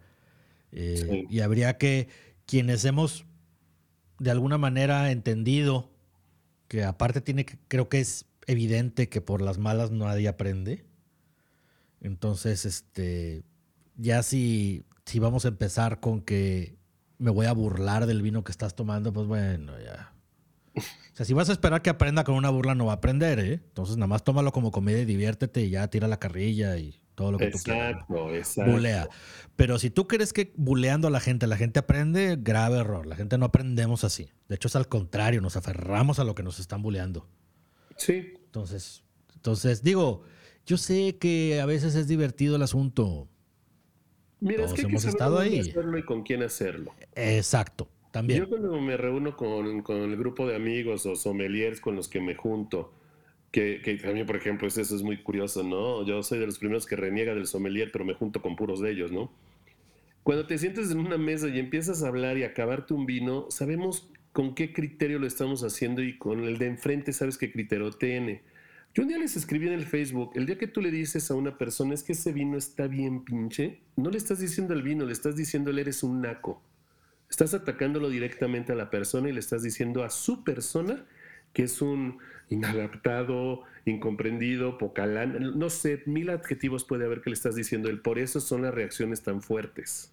[0.72, 2.10] Eh, y habría que,
[2.46, 3.26] quienes hemos
[4.20, 5.92] de alguna manera entendido
[6.68, 10.86] que aparte tiene que, creo que es evidente que por las malas nadie aprende.
[12.02, 13.44] Entonces, este,
[13.96, 16.76] ya si, si vamos a empezar con que
[17.24, 20.14] me voy a burlar del vino que estás tomando, pues bueno, ya.
[20.76, 23.40] O sea, si vas a esperar que aprenda con una burla, no va a aprender,
[23.40, 23.54] ¿eh?
[23.54, 27.32] Entonces, nada más tómalo como comida y diviértete y ya tira la carrilla y todo
[27.32, 27.92] lo que tú quieras.
[27.92, 28.72] Exacto, exacto.
[28.72, 29.08] Bulea.
[29.56, 33.06] Pero si tú crees que buleando a la gente, la gente aprende, grave error.
[33.06, 34.32] La gente no aprendemos así.
[34.50, 37.30] De hecho, es al contrario, nos aferramos a lo que nos están buleando.
[37.96, 38.34] Sí.
[38.46, 39.04] Entonces,
[39.36, 40.24] entonces digo,
[40.66, 43.30] yo sé que a veces es divertido el asunto.
[44.44, 45.60] Mira, es que hemos estado ahí.
[45.60, 46.94] hacerlo y con quién hacerlo.
[47.16, 47.88] Exacto.
[48.12, 48.42] También.
[48.42, 52.22] Yo cuando me reúno con, con, el grupo de amigos o sommeliers con los que
[52.22, 52.94] me junto,
[53.52, 56.06] que, que también, por ejemplo, eso es muy curioso, ¿no?
[56.06, 58.92] Yo soy de los primeros que reniega del sommelier, pero me junto con puros de
[58.92, 59.32] ellos, ¿no?
[60.22, 64.10] Cuando te sientes en una mesa y empiezas a hablar y acabarte un vino, sabemos
[64.32, 68.42] con qué criterio lo estamos haciendo y con el de enfrente sabes qué criterio tiene.
[68.94, 71.36] Yo un día les escribí en el Facebook, el día que tú le dices a
[71.36, 75.04] una persona es que ese vino está bien pinche, no le estás diciendo al vino,
[75.06, 76.62] le estás diciendo él eres un naco.
[77.28, 81.06] Estás atacándolo directamente a la persona y le estás diciendo a su persona
[81.54, 82.20] que es un
[82.50, 88.00] inadaptado, incomprendido, pocalán, no sé, mil adjetivos puede haber que le estás diciendo él.
[88.00, 90.12] Por eso son las reacciones tan fuertes.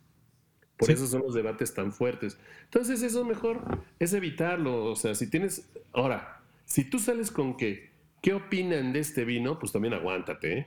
[0.78, 2.38] Por eso son los debates tan fuertes.
[2.64, 4.86] Entonces eso mejor es evitarlo.
[4.86, 5.70] O sea, si tienes...
[5.92, 7.89] Ahora, si tú sales con que,
[8.20, 9.58] ¿qué opinan de este vino?
[9.58, 10.58] Pues también aguántate.
[10.58, 10.66] ¿eh?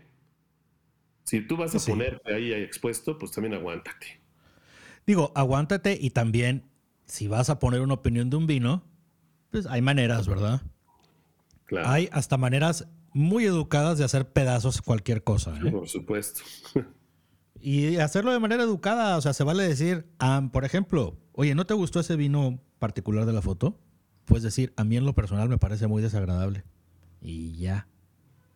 [1.23, 4.21] Si tú vas a ponerte ahí expuesto, pues también aguántate.
[5.05, 6.63] Digo, aguántate y también,
[7.05, 8.83] si vas a poner una opinión de un vino,
[9.51, 10.61] pues hay maneras, ¿verdad?
[11.65, 11.89] Claro.
[11.89, 15.55] Hay hasta maneras muy educadas de hacer pedazos cualquier cosa.
[15.63, 15.71] ¿eh?
[15.71, 16.41] Por supuesto.
[17.61, 20.05] y hacerlo de manera educada, o sea, se vale decir,
[20.51, 23.79] por ejemplo, oye, ¿no te gustó ese vino particular de la foto?
[24.25, 26.63] Puedes decir, a mí en lo personal me parece muy desagradable.
[27.23, 27.87] Y ya.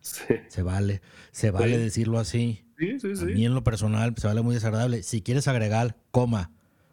[0.00, 1.00] Se vale.
[1.32, 2.64] Se vale decirlo así.
[2.78, 3.22] Sí, sí, sí.
[3.22, 5.02] A mí en lo personal se vale muy desagradable.
[5.02, 6.52] Si quieres agregar, coma,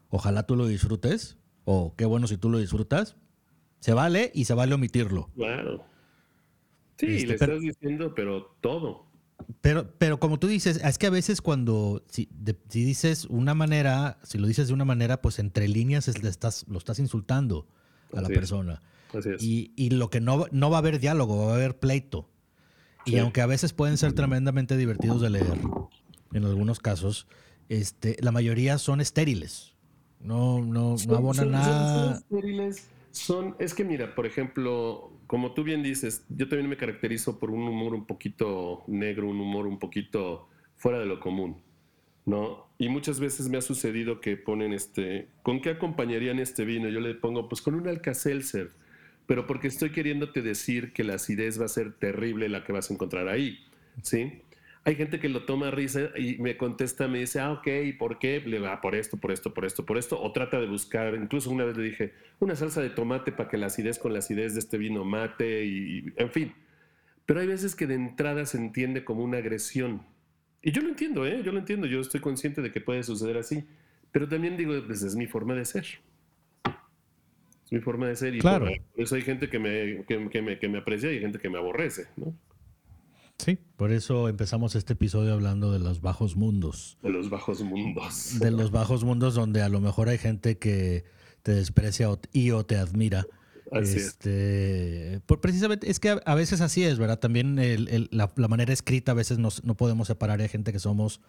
[0.10, 3.18] ojalá tú lo disfrutes, o qué bueno si tú lo disfrutas,
[3.80, 5.30] se vale y se vale omitirlo.
[5.36, 5.86] Claro.
[6.98, 9.06] Sí, este, le estás diciendo, pero todo.
[9.62, 12.30] Pero, pero como tú dices, es que a veces cuando, si,
[12.70, 16.78] dices una manera, si lo dices de una manera, pues entre líneas le estás, lo
[16.78, 17.68] estás insultando
[18.14, 18.82] a la persona.
[19.16, 19.44] Así es.
[19.44, 22.30] Y, y, lo que no, no va a haber diálogo, va a haber pleito.
[23.06, 25.60] Y aunque a veces pueden ser tremendamente divertidos de leer,
[26.34, 27.28] en algunos casos,
[27.70, 29.76] este, la mayoría son estériles.
[30.20, 32.06] No, no, no abonan nada.
[32.06, 32.90] Son estériles.
[33.12, 37.52] Son, es que mira, por ejemplo, como tú bien dices, yo también me caracterizo por
[37.52, 41.62] un humor un poquito negro, un humor un poquito fuera de lo común,
[42.26, 42.68] ¿no?
[42.78, 46.90] Y muchas veces me ha sucedido que ponen este, ¿con qué acompañarían este vino?
[46.90, 48.72] Yo le pongo, pues con un Alka-Seltzer
[49.28, 52.90] pero porque estoy queriéndote decir que la acidez va a ser terrible la que vas
[52.90, 53.60] a encontrar ahí,
[54.02, 54.42] ¿sí?
[54.88, 57.94] Hay gente que lo toma a risa y me contesta, me dice, ah, ok, ¿y
[57.94, 58.40] por qué?
[58.46, 61.50] Le va por esto, por esto, por esto, por esto, o trata de buscar, incluso
[61.50, 64.54] una vez le dije, una salsa de tomate para que la acidez con la acidez
[64.54, 66.54] de este vino mate, y, en fin.
[67.26, 70.06] Pero hay veces que de entrada se entiende como una agresión.
[70.62, 71.42] Y yo lo entiendo, ¿eh?
[71.44, 73.64] Yo lo entiendo, yo estoy consciente de que puede suceder así.
[74.12, 75.86] Pero también digo, pues es mi forma de ser.
[77.66, 78.66] Es mi forma de ser y claro.
[78.66, 82.08] por eso hay gente que me, que, me, aprecia y hay gente que me aborrece,
[82.16, 82.36] ¿no?
[83.38, 86.98] Sí, por eso empezamos este episodio hablando de los bajos mundos.
[87.02, 88.40] De los bajos mundos.
[88.40, 91.04] De los bajos mundos donde a lo mejor hay gente que
[91.44, 93.26] te desprecia y o te admira.
[93.72, 97.20] Así este, precisamente, es que a, veces así es, ¿verdad?
[97.20, 97.60] También
[98.12, 100.40] la, manera escrita a veces nos, no podemos separar.
[100.40, 101.20] Hay gente que somos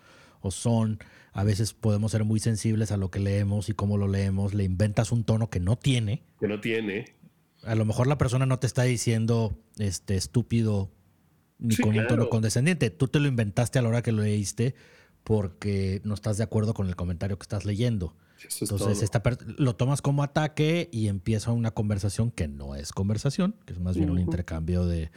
[0.40, 0.98] o son.
[1.32, 4.54] A veces podemos ser muy sensibles a lo que leemos y cómo lo leemos.
[4.54, 6.22] Le inventas un tono que no tiene.
[6.40, 7.14] Que no tiene.
[7.62, 10.90] A lo mejor la persona no te está diciendo este estúpido
[11.58, 12.90] ni con un tono condescendiente.
[12.90, 14.74] Tú te lo inventaste a la hora que lo leíste
[15.24, 18.14] porque no estás de acuerdo con el comentario que estás leyendo.
[18.60, 19.10] Entonces
[19.58, 23.96] lo tomas como ataque y empieza una conversación que no es conversación, que es más
[23.96, 25.10] bien un intercambio de,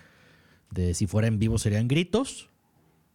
[0.71, 2.49] de, si fuera en vivo serían gritos.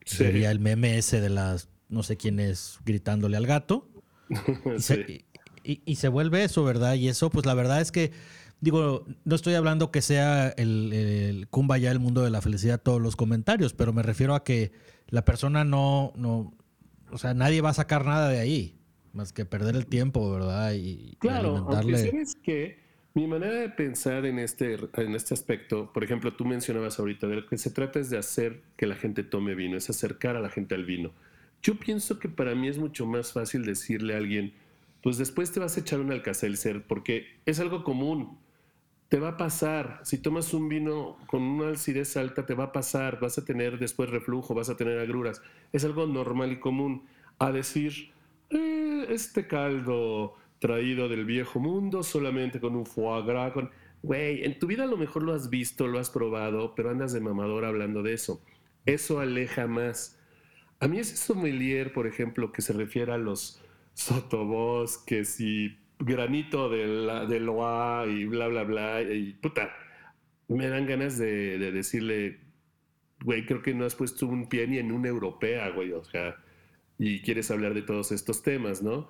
[0.04, 3.88] Sería el meme ese de las no sé quién es gritándole al gato.
[5.66, 6.92] Y, se, vuelve eso, ¿verdad?
[6.92, 8.12] Y eso, pues la verdad es que,
[8.60, 11.48] digo, no estoy hablando que sea el, el
[11.80, 14.72] ya el mundo de la felicidad todos los comentarios, pero me refiero a que
[15.08, 16.52] la persona no, no,
[17.10, 18.78] o sea, nadie va a sacar nada de ahí,
[19.14, 20.74] más que perder el tiempo, ¿verdad?
[20.74, 22.78] Y, claro, aunque sabes que
[23.14, 27.36] Mi manera de pensar en este, en este aspecto, por ejemplo, tú mencionabas ahorita, de
[27.36, 30.40] lo que se trata es de hacer que la gente tome vino, es acercar a
[30.40, 31.12] la gente al vino.
[31.64, 34.52] Yo pienso que para mí es mucho más fácil decirle a alguien,
[35.02, 38.38] pues después te vas a echar un alcacelser, porque es algo común.
[39.08, 40.00] Te va a pasar.
[40.04, 43.18] Si tomas un vino con una acidez alta, te va a pasar.
[43.18, 45.40] Vas a tener después reflujo, vas a tener agruras.
[45.72, 47.06] Es algo normal y común.
[47.38, 48.12] A decir,
[48.50, 53.70] eh, este caldo traído del viejo mundo solamente con un foie gras, con...
[54.02, 57.14] Güey, en tu vida a lo mejor lo has visto, lo has probado, pero andas
[57.14, 58.42] de mamador hablando de eso.
[58.84, 60.18] Eso aleja más.
[60.84, 63.58] A mí ese sommelier, por ejemplo, que se refiere a los
[63.94, 69.70] sotobosques y granito de, la, de Loa y bla, bla, bla, y puta,
[70.48, 72.40] me dan ganas de, de decirle,
[73.24, 76.36] güey, creo que no has puesto un pie ni en una europea, güey, o sea,
[76.98, 79.08] y quieres hablar de todos estos temas, ¿no?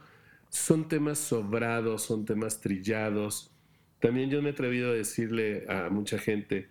[0.54, 3.50] son temas sobrados, son temas trillados.
[3.98, 6.68] También yo me he atrevido a decirle a mucha gente,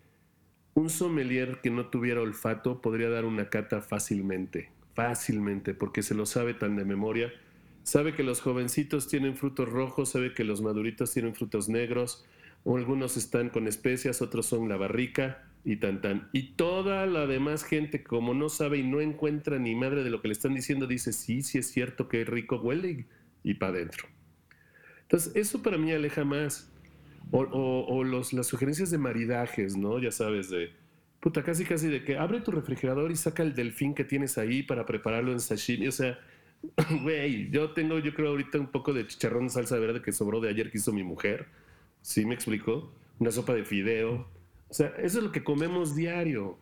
[0.73, 6.25] un sommelier que no tuviera olfato podría dar una cata fácilmente, fácilmente, porque se lo
[6.25, 7.31] sabe tan de memoria.
[7.83, 12.25] Sabe que los jovencitos tienen frutos rojos, sabe que los maduritos tienen frutos negros,
[12.63, 16.29] o algunos están con especias, otros son la barrica y tan tan.
[16.31, 20.21] Y toda la demás gente, como no sabe y no encuentra ni madre de lo
[20.21, 23.05] que le están diciendo, dice, sí, sí es cierto que rico huele
[23.43, 24.07] y para adentro.
[25.03, 26.69] Entonces, eso para mí aleja más.
[27.31, 29.97] O, los, las sugerencias de maridajes, ¿no?
[29.97, 30.71] Ya sabes, de
[31.23, 34.61] puta, casi casi de que abre tu refrigerador y saca el delfín que tienes ahí
[34.61, 35.87] para prepararlo en sashimi.
[35.87, 36.19] O sea,
[37.01, 40.41] güey, yo tengo, yo creo ahorita un poco de chicharrón de salsa verde que sobró
[40.41, 41.47] de ayer que hizo mi mujer.
[42.01, 42.91] ¿Sí me explico?
[43.19, 44.27] Una sopa de fideo.
[44.67, 46.57] O sea, eso es lo que comemos diario.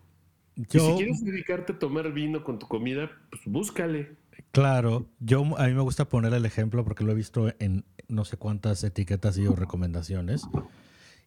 [0.55, 4.12] Y si quieres dedicarte a tomar vino con tu comida, pues búscale.
[4.51, 8.26] Claro, yo a mí me gusta poner el ejemplo porque lo he visto en no
[8.26, 10.47] sé cuántas etiquetas y recomendaciones.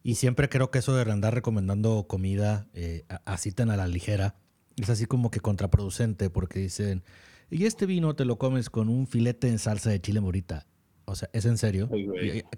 [0.05, 4.35] Y siempre creo que eso de andar recomendando comida eh, así tan a la ligera
[4.77, 7.03] es así como que contraproducente porque dicen,
[7.49, 10.67] y este vino te lo comes con un filete en salsa de chile morita.
[11.05, 11.89] O sea, ¿es en serio?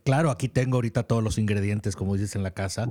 [0.04, 2.90] claro, aquí tengo ahorita todos los ingredientes, como dices, en la casa.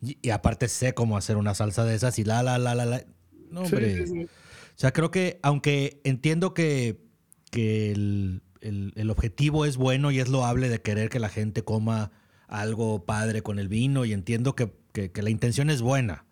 [0.00, 3.04] Y, aparte sé cómo hacer una salsa de esas y la, la, la, la, la.
[3.50, 4.04] No, hombre.
[4.04, 7.06] O sea, creo que, aunque entiendo que
[7.50, 12.10] que el, objetivo es bueno y es loable de querer que la gente coma
[12.48, 14.70] algo padre con el vino y entiendo que,
[15.14, 16.24] la intención es buena.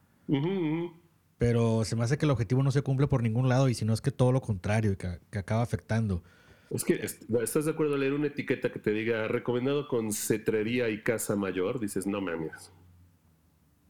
[1.38, 3.84] Pero se me hace que el objetivo no se cumple por ningún lado y si
[3.84, 6.22] no es que todo lo contrario y que, acaba afectando.
[6.70, 6.94] Es que
[7.42, 11.36] estás de acuerdo a leer una etiqueta que te diga recomendado con cetrería y casa
[11.36, 12.72] mayor, dices, no mames.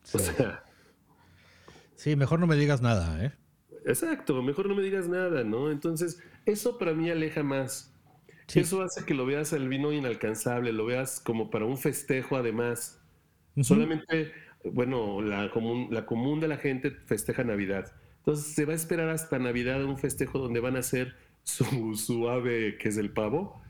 [0.03, 0.18] Sí.
[0.18, 0.64] O sea.
[1.95, 3.33] Sí, mejor no me digas nada, ¿eh?
[3.87, 5.70] Exacto, mejor no me digas nada, ¿no?
[5.70, 7.93] Entonces, eso para mí aleja más.
[8.55, 13.01] Eso hace que lo veas al vino inalcanzable, lo veas como para un festejo además.
[13.62, 14.32] Solamente,
[14.64, 17.92] bueno, la común, la común de la gente festeja Navidad.
[18.18, 21.64] Entonces se va a esperar hasta Navidad un festejo donde van a hacer su,
[21.97, 23.62] su ave, que es el pavo,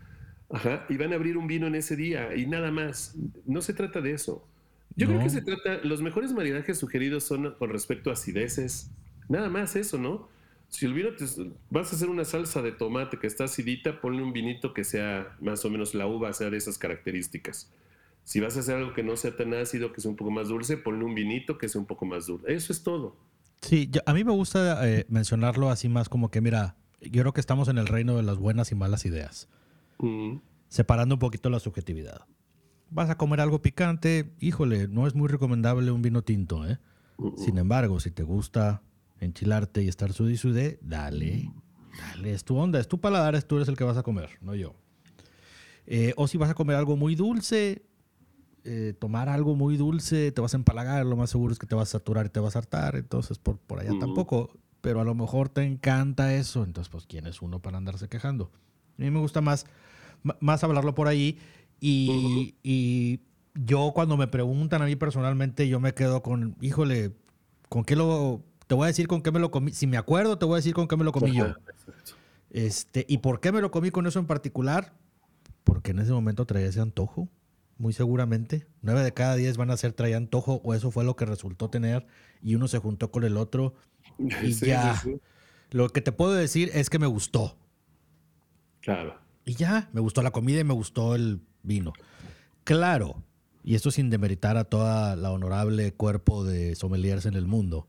[0.50, 3.16] Ajá, y van a abrir un vino en ese día y nada más.
[3.44, 4.46] No se trata de eso.
[4.96, 8.90] Yo creo que se trata, los mejores maridajes sugeridos son con respecto a acideces,
[9.28, 10.28] Nada más eso, ¿no?
[10.74, 11.24] Si el vino te,
[11.70, 15.36] vas a hacer una salsa de tomate que está acidita, ponle un vinito que sea
[15.40, 17.70] más o menos la uva, sea de esas características.
[18.24, 20.48] Si vas a hacer algo que no sea tan ácido, que sea un poco más
[20.48, 22.52] dulce, ponle un vinito que sea un poco más dulce.
[22.52, 23.16] Eso es todo.
[23.62, 27.40] Sí, a mí me gusta eh, mencionarlo así más como que, mira, yo creo que
[27.40, 29.48] estamos en el reino de las buenas y malas ideas.
[30.00, 30.38] Mm.
[30.70, 32.26] Separando un poquito la subjetividad.
[32.90, 36.80] Vas a comer algo picante, híjole, no es muy recomendable un vino tinto, ¿eh?
[37.36, 38.82] Sin embargo, si te gusta
[39.24, 41.50] enchilarte y estar sudí sudé, dale,
[41.98, 44.54] dale, es tu onda, es tu paladar, tú eres el que vas a comer, no
[44.54, 44.74] yo.
[45.86, 47.82] Eh, o si vas a comer algo muy dulce,
[48.64, 51.74] eh, tomar algo muy dulce, te vas a empalagar, lo más seguro es que te
[51.74, 54.50] vas a saturar y te vas a hartar, entonces por, por allá tampoco,
[54.80, 58.50] pero a lo mejor te encanta eso, entonces pues quién es uno para andarse quejando.
[58.98, 59.66] A mí me gusta más,
[60.40, 61.38] más hablarlo por ahí
[61.80, 63.20] y, y
[63.54, 67.12] yo cuando me preguntan a mí personalmente, yo me quedo con, híjole,
[67.68, 69.72] ¿con qué lo te voy a decir con qué me lo comí.
[69.72, 71.54] Si me acuerdo, te voy a decir con qué me lo comí yo.
[72.50, 74.94] Este, ¿Y por qué me lo comí con eso en particular?
[75.64, 77.28] Porque en ese momento traía ese antojo,
[77.78, 78.66] muy seguramente.
[78.80, 81.68] Nueve de cada diez van a ser traía antojo o eso fue lo que resultó
[81.68, 82.06] tener
[82.42, 83.74] y uno se juntó con el otro
[84.42, 85.02] y ya.
[85.70, 87.56] Lo que te puedo decir es que me gustó.
[88.80, 89.18] Claro.
[89.44, 91.92] Y ya, me gustó la comida y me gustó el vino.
[92.64, 93.22] Claro,
[93.62, 97.88] y esto sin demeritar a toda la honorable cuerpo de sommeliers en el mundo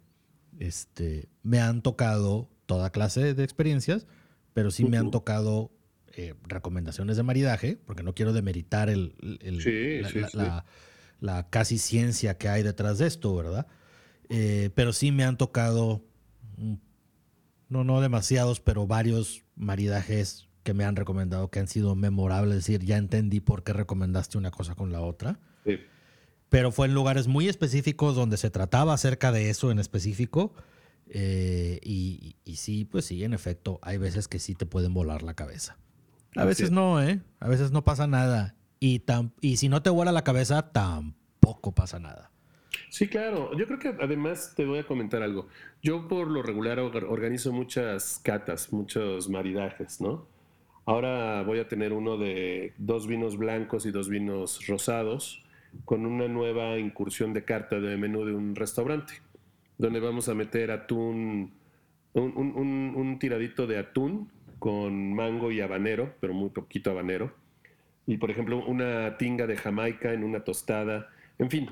[0.60, 4.08] este, me han tocado toda clase de experiencias,
[4.54, 5.72] pero sí me han tocado
[6.14, 9.16] eh, recomendaciones de maridaje, porque no quiero demeritar el,
[11.20, 13.68] la casi ciencia que hay detrás de esto, ¿verdad?
[14.30, 16.04] Eh, pero sí me han tocado,
[16.58, 16.76] mm,
[17.70, 22.58] no, no demasiados, pero varios maridajes que me han recomendado que han sido memorables.
[22.58, 25.40] Es decir, ya entendí por qué recomendaste una cosa con la otra.
[25.64, 25.80] Sí.
[26.50, 30.54] Pero fue en lugares muy específicos donde se trataba acerca de eso en específico.
[31.08, 35.22] eh, y, y sí, pues sí, en efecto, hay veces que sí te pueden volar
[35.24, 35.78] la cabeza.
[36.36, 36.72] A Así veces es.
[36.72, 37.22] no, ¿eh?
[37.40, 38.56] A veces no pasa nada.
[38.80, 42.32] Y, tam- y si no te vuela la cabeza, tampoco pasa nada.
[42.90, 43.56] Sí, claro.
[43.58, 45.48] Yo creo que además te voy a comentar algo.
[45.82, 50.28] Yo por lo regular or- organizo muchas catas, muchos maridajes, ¿no?
[50.86, 55.42] Ahora voy a tener uno de dos vinos blancos y dos vinos rosados
[55.84, 59.16] con una nueva incursión de carta de menú de un restaurante,
[59.78, 61.54] donde vamos a meter atún,
[62.14, 67.34] un, tiradito de atún con mango y habanero, pero muy poquito habanero.
[68.08, 71.10] Y por ejemplo, una tinga de Jamaica en una tostada.
[71.38, 71.70] En fin,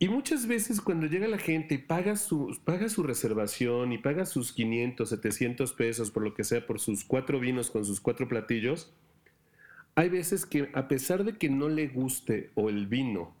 [0.00, 4.26] y muchas veces cuando llega la gente y paga su, paga su reservación y paga
[4.26, 8.28] sus 500, 700 pesos, por lo que sea, por sus cuatro vinos con sus cuatro
[8.28, 8.92] platillos,
[9.98, 13.34] hay veces que a pesar de que no le guste o el vino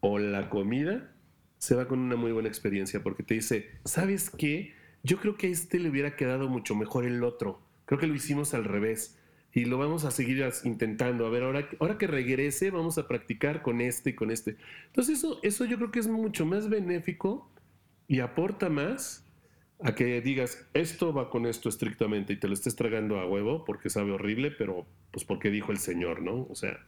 [0.00, 1.12] o la comida,
[1.58, 4.72] se va con una muy buena experiencia porque te dice, ¿sabes qué?
[5.02, 7.60] Yo creo que a este le hubiera quedado mucho mejor el otro.
[7.84, 9.18] Creo que lo hicimos al revés.
[9.52, 11.26] Y lo vamos a seguir intentando.
[11.26, 14.56] A ver, ahora, ahora que regrese, vamos a practicar con este y con este.
[14.86, 17.52] Entonces, eso, eso yo creo que es mucho más benéfico
[18.08, 19.26] y aporta más
[19.82, 23.66] a que digas, esto va con esto estrictamente y te lo estés tragando a huevo
[23.66, 26.46] porque sabe horrible, pero pues porque dijo el Señor, ¿no?
[26.50, 26.78] O sea,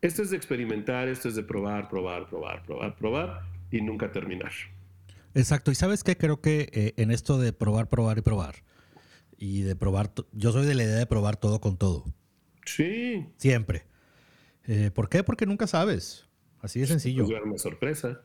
[0.00, 3.40] esto es de experimentar, esto es de probar, probar, probar, probar, probar
[3.70, 4.52] y nunca terminar.
[5.34, 5.70] Exacto.
[5.70, 6.16] Y sabes qué?
[6.16, 8.56] Creo que eh, en esto de probar, probar y probar,
[9.38, 12.04] y de probar, yo soy de la idea de probar todo con todo.
[12.64, 13.86] Sí, Siempre.
[14.66, 15.24] Eh, ¿Por qué?
[15.24, 16.28] Porque nunca sabes.
[16.60, 17.26] Así de sencillo.
[17.26, 18.22] pues, una sorpresa.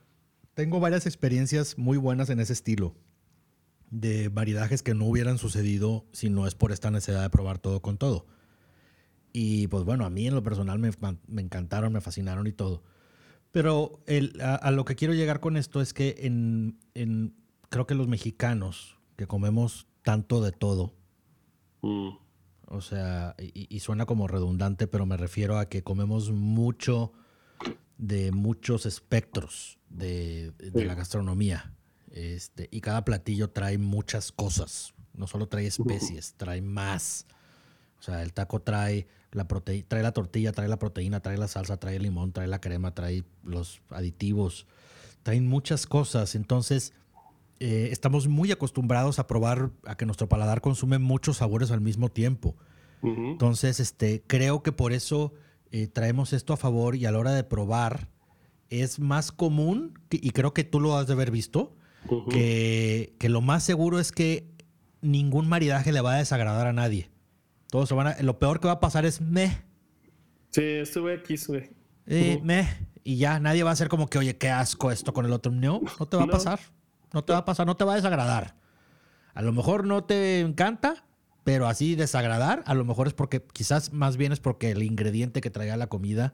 [0.54, 2.96] Tengo varias experiencias muy buenas en ese estilo.
[3.90, 7.82] De maridajes que no hubieran sucedido si no es por esta necesidad de probar todo
[7.82, 8.28] con todo.
[9.40, 10.90] Y pues bueno, a mí en lo personal me,
[11.28, 12.82] me encantaron, me fascinaron y todo.
[13.52, 17.36] Pero el- a, a lo que quiero llegar con esto es que en, en-
[17.70, 20.96] creo que los mexicanos que comemos tanto de todo,
[21.84, 22.10] Mm,
[22.70, 27.14] o sea, y, y suena como redundante, pero me refiero a que comemos mucho
[28.00, 30.86] de muchos espectros de, de Sí.
[30.88, 31.76] la gastronomía.
[32.10, 34.96] Este, y cada platillo trae muchas cosas.
[35.14, 37.28] No solo trae especies, trae más.
[38.00, 39.08] O sea, el taco trae
[39.38, 42.48] la prote- trae la tortilla, trae la proteína, trae la salsa, trae el limón, trae
[42.48, 44.68] la crema, trae los aditivos,
[45.24, 46.36] traen muchas cosas.
[46.36, 46.94] Entonces,
[47.60, 52.10] eh, estamos muy acostumbrados a probar, a que nuestro paladar consume muchos sabores al mismo
[52.10, 52.56] tiempo.
[53.04, 55.34] Entonces, este, creo que por eso
[55.72, 58.10] eh, traemos esto a favor y a la hora de probar
[58.70, 61.76] es más común, y creo que tú lo has de haber visto,
[62.30, 64.50] que, que lo más seguro es que
[65.02, 67.10] ningún maridaje le va a desagradar a nadie.
[67.70, 69.64] Todos se van a- lo peor que va a pasar es meh,
[70.50, 71.72] Sí, estuve aquí, sube.
[72.08, 72.44] Ujú.
[72.44, 72.66] meh,
[73.04, 75.52] y ya nadie va a ser como que, oye, qué asco esto con el otro.
[75.52, 76.60] No, no te va a pasar.
[77.14, 78.56] No te va a pasar, no te va a desagradar.
[79.34, 81.06] A lo mejor no te encanta,
[81.44, 85.42] pero así desagradar, a lo mejor es porque, quizás más bien es porque el ingrediente
[85.42, 86.34] que traía la comida,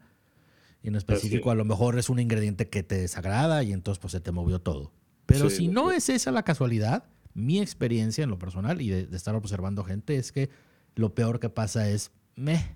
[0.84, 4.12] y en específico, a lo mejor es un ingrediente que te desagrada y entonces pues
[4.12, 4.92] se te movió todo.
[5.26, 5.96] Pero Sí, si no sí.
[5.98, 10.18] es esa la casualidad, mi experiencia en lo personal y de, de estar observando gente
[10.18, 10.50] es que
[10.96, 12.76] lo peor que pasa es meh.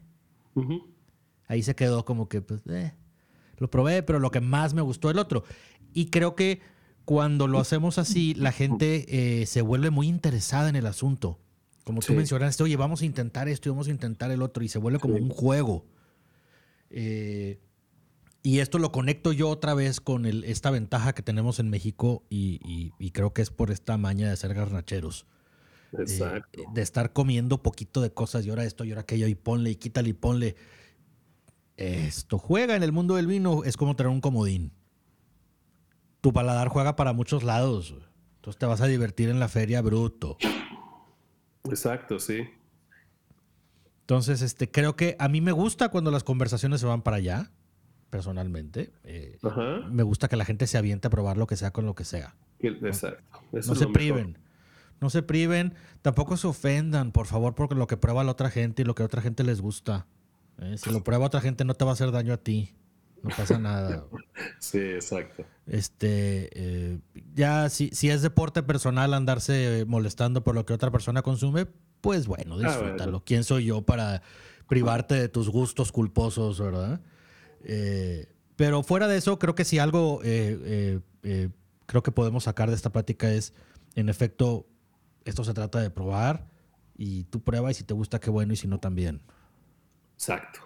[0.55, 0.87] Ujú.
[1.47, 2.93] Ahí se quedó como que, pues, eh,
[3.57, 5.43] lo probé, pero lo que más me gustó el otro.
[5.93, 6.61] Y creo que
[7.05, 11.39] cuando lo hacemos así, la gente eh, se vuelve muy interesada en el asunto.
[11.85, 14.67] Como tú mencionaste, oye, vamos a intentar esto y vamos a intentar el otro, y
[14.67, 15.21] se vuelve como Sí.
[15.21, 15.85] un juego.
[16.89, 17.59] Eh,
[18.43, 22.23] y esto lo conecto yo otra vez con el- esta ventaja que tenemos en México,
[22.29, 25.25] y, y- y creo que es por esta maña de ser garnacheros.
[25.93, 26.63] Eh, Exacto.
[26.73, 29.75] de estar comiendo poquito de cosas y ahora esto y ahora aquello y ponle y
[29.75, 30.55] quítale y ponle.
[31.77, 34.71] Esto juega en el mundo del vino, es como tener un comodín.
[36.21, 37.93] Tu paladar juega para muchos lados.
[38.37, 40.37] Entonces te vas a divertir en la feria bruto.
[41.65, 42.47] Exacto, sí.
[44.01, 47.51] Entonces, este, creo que a mí me gusta cuando las conversaciones se van para allá,
[48.09, 48.93] personalmente.
[49.03, 49.37] Eh,
[49.91, 52.05] me gusta que la gente se aviente a probar lo que sea con lo que
[52.05, 52.35] sea.
[52.59, 53.41] Exacto.
[53.51, 54.37] No se priven.
[54.99, 55.73] No se priven.
[56.01, 59.03] Tampoco se ofendan, por favor, porque lo que prueba la otra gente y lo que
[59.03, 60.07] a otra gente les gusta.
[60.59, 62.73] Eh, Si lo prueba otra gente, no te va a hacer daño a ti.
[63.23, 64.05] No pasa nada.
[64.59, 65.43] Sí, exacto.
[65.65, 66.99] Este, eh,
[67.35, 71.67] ya si, si es deporte personal andarse molestando por lo que otra persona consume,
[72.01, 73.23] pues bueno, Ah, disfrútalo.
[73.25, 74.21] ¿Quién soy yo para
[74.67, 77.01] privarte de tus gustos culposos, verdad?
[77.63, 80.99] Eh, Pero fuera de eso, creo que si algo eh,
[81.85, 83.53] creo que podemos sacar de esta plática es,
[83.95, 84.67] en efecto,
[85.29, 86.47] esto se trata de probar
[86.95, 89.21] y tú pruebas y si te gusta, qué bueno, y si no, también.
[90.13, 90.59] Exacto.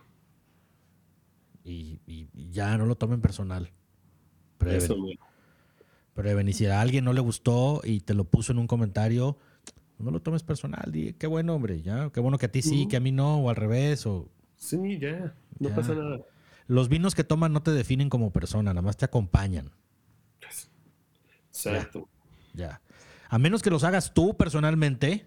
[1.63, 3.71] Y, y- y ya no lo tomen personal.
[4.57, 4.81] Prueben.
[4.81, 5.19] Eso, güey.
[6.13, 6.47] Prueben.
[6.49, 9.37] Y si a alguien no le gustó y te lo puso en un comentario,
[9.99, 10.91] no lo tomes personal.
[10.91, 12.09] Di, qué bueno, hombre, ya.
[12.11, 14.05] Qué bueno que a ti sí, que a mí no, o al revés.
[14.07, 14.29] O...
[14.55, 15.35] Sí, ya.
[15.59, 15.75] No Ya.
[15.75, 16.21] pasa nada.
[16.67, 19.71] Los vinos que toman no te definen como persona, nada más te acompañan.
[21.49, 22.07] Exacto.
[22.53, 22.81] Ya.
[23.31, 25.25] A menos que los hagas tú personalmente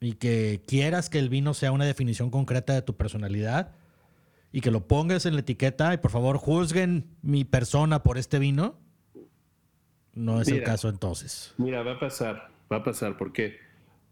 [0.00, 3.72] y que quieras que el vino sea una definición concreta de tu personalidad
[4.52, 8.38] y que lo pongas en la etiqueta y por favor juzguen mi persona por este
[8.38, 8.78] vino,
[10.14, 11.52] no es el caso entonces.
[11.58, 13.58] Mira, va a pasar, va a pasar, porque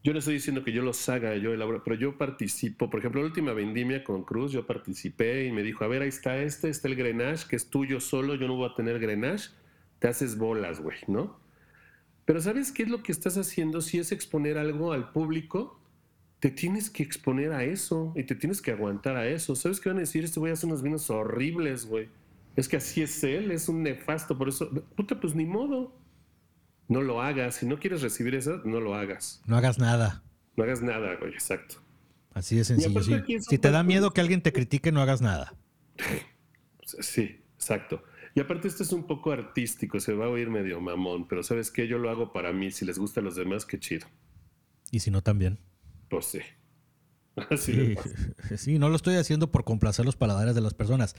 [0.05, 2.91] yo no estoy diciendo que yo los haga, yo elaboro, pero yo participo.
[2.91, 6.11] Por ejemplo, la última vendimia con Cruz, yo participé y me dijo, a ver, ahí
[6.11, 9.49] está este, está el Grenache, que es tuyo solo, yo no voy a tener Grenache,
[9.99, 11.48] te haces bolas, güey, ¿no?
[12.29, 13.81] Pero ¿sabes qué es lo que estás haciendo?
[13.81, 15.81] Si es exponer algo al público,
[16.41, 19.57] te tienes que exponer a eso y te tienes que aguantar a eso.
[19.57, 20.25] ¿Sabes qué van a decir?
[20.25, 22.11] Este güey hace unos vinos horribles, güey.
[22.55, 25.97] Es que así es él, es un nefasto, por eso, puta, pues ni modo.
[26.87, 27.55] No lo hagas.
[27.55, 29.41] Si no quieres recibir eso, no lo hagas.
[29.47, 30.23] No hagas nada.
[30.55, 31.77] No hagas nada, güey, exacto.
[32.35, 33.03] Así de sencillo.
[33.03, 33.41] sí.
[33.41, 35.55] Si te da miedo que alguien te critique, no hagas nada.
[37.01, 38.03] Sí, exacto.
[38.35, 41.71] Y aparte esto es un poco artístico, se va a oír medio mamón, pero ¿sabes
[41.71, 41.87] qué?
[41.89, 44.07] Yo lo hago para mí, si les gusta a los demás, qué chido.
[44.91, 45.59] Y si no, también.
[46.09, 46.39] Pues sí.
[47.51, 47.97] Así Sí,
[48.57, 51.15] sí, no lo estoy haciendo por complacer los paladares de las personas.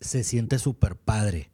[0.00, 1.50] Se siente súper padre.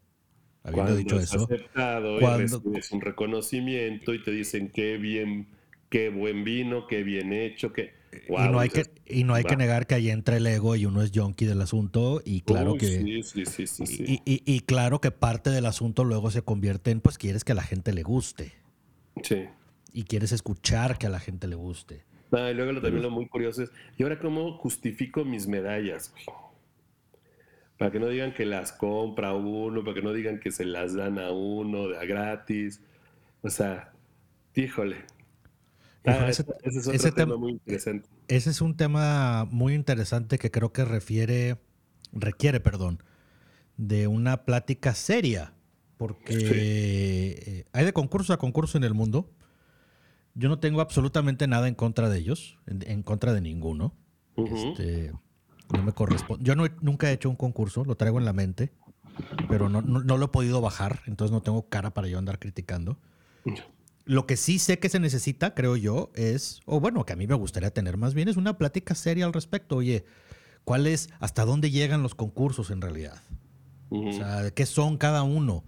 [0.64, 1.44] Habiendo Cuando dicho es eso.
[1.44, 5.48] aceptado cuando- y un reconocimiento y te dicen qué bien,
[5.88, 7.94] qué buen vino, qué bien hecho, qué...
[8.28, 10.84] y no hay, que, y no hay que negar que ahí entra el ego y
[10.86, 12.20] uno es junkie del asunto.
[12.24, 12.86] Y claro Uy, que.
[12.86, 13.86] Sí, sí, sí, sí.
[13.86, 14.04] sí.
[14.06, 17.52] Y, y- y claro que parte del asunto luego se convierte en, pues quieres que
[17.52, 18.52] a la gente le guste.
[19.22, 19.46] sí.
[19.94, 22.04] Y quieres escuchar que a la gente le guste.
[22.32, 26.10] Ah, y luego lo, también lo muy curioso es, ¿y ahora cómo justifico mis medallas?
[26.10, 26.24] güey?
[27.76, 30.94] Para que no digan que las compra uno, para que no digan que se las
[30.94, 32.80] dan a uno de a gratis.
[33.42, 33.92] O sea,
[34.54, 34.96] híjole.
[36.04, 38.08] Ah, ese- ese, es ese tema tem- muy interesante.
[38.28, 41.58] Ese es un tema muy interesante que creo que refiere,
[42.12, 43.02] requiere, perdón,
[43.76, 45.54] de una plática seria,
[45.98, 47.50] porque Sí.
[47.50, 49.30] eh, hay de concurso a concurso en el mundo.
[50.34, 53.94] Yo no tengo absolutamente nada en contra de ellos, en, en contra de ninguno.
[54.36, 55.12] Este,
[55.72, 56.42] no me corresponde.
[56.44, 58.72] Yo no nunca he hecho un concurso, lo traigo en la mente,
[59.48, 62.38] pero no, no- no lo he podido bajar, entonces no tengo cara para yo andar
[62.38, 62.98] criticando.
[64.04, 67.26] Lo que sí sé que se necesita, creo yo, es, o bueno, que a mí
[67.26, 69.76] me gustaría tener más bien, es una plática seria al respecto.
[69.76, 70.04] Oye,
[70.64, 73.22] ¿cuál es, hasta dónde llegan los concursos en realidad?
[73.90, 75.64] O sea, ¿de qué son cada uno?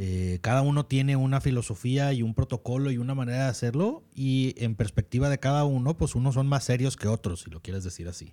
[0.00, 4.54] Eh, cada uno tiene una filosofía y un protocolo y una manera de hacerlo y
[4.56, 7.84] en perspectiva de cada uno, pues unos son más serios que otros, si lo quieres
[7.84, 8.32] decir así.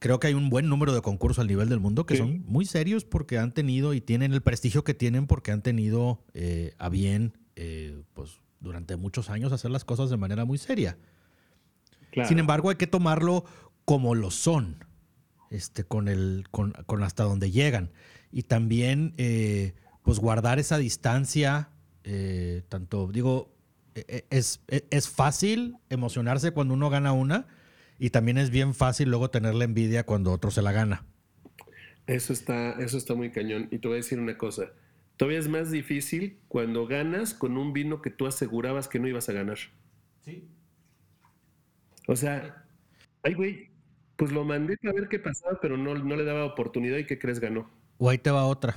[0.00, 2.18] Creo que hay un buen número de concursos al nivel del mundo que Sí.
[2.20, 6.22] son muy serios porque han tenido y tienen el prestigio que tienen porque han tenido
[6.34, 10.96] eh, a bien, eh, pues durante muchos años hacer las cosas de manera muy seria.
[12.10, 12.28] Claro.
[12.28, 13.44] Sin embargo, hay que tomarlo
[13.84, 14.84] como lo son,
[15.50, 17.90] este, con, el, con, con hasta donde llegan.
[18.32, 21.70] Y también, eh, pues, guardar esa distancia,
[22.04, 23.54] eh, tanto, digo,
[23.94, 27.46] e- e- es, e- es fácil emocionarse cuando uno gana una
[27.98, 31.04] y también es bien fácil luego tener la envidia cuando otro se la gana.
[32.06, 33.68] Eso está, eso está muy cañón.
[33.70, 34.72] Y te voy a decir una cosa.
[35.16, 39.28] Todavía es más difícil cuando ganas con un vino que tú asegurabas que no ibas
[39.28, 39.58] a ganar.
[42.06, 42.66] O sea,
[43.22, 43.70] ay, güey,
[44.16, 47.18] pues lo mandé para ver qué pasaba, pero no, no le daba oportunidad y ¿qué
[47.18, 47.70] crees ganó?
[47.98, 48.76] O ahí te va otra.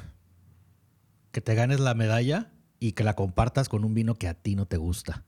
[1.31, 4.55] Que te ganes la medalla y que la compartas con un vino que a ti
[4.55, 5.23] no te gusta.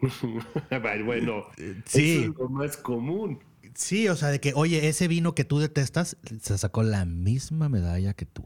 [1.04, 1.46] Bueno,
[1.86, 2.18] sí.
[2.18, 3.40] eso es lo más común.
[3.74, 7.68] Sí, o sea, de que, oye, ese vino que tú detestas se sacó la misma
[7.68, 8.44] medalla que tú.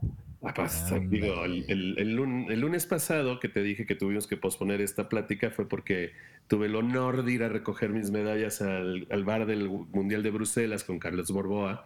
[0.57, 1.07] Ah, Ándale.
[1.21, 4.81] digo, el, el- el lun- el lunes pasado que te dije que tuvimos que posponer
[4.81, 6.11] esta plática fue porque
[6.47, 10.31] tuve el honor de ir a recoger mis medallas al, al bar del Mundial de
[10.31, 11.85] Bruselas con Carlos Borboa,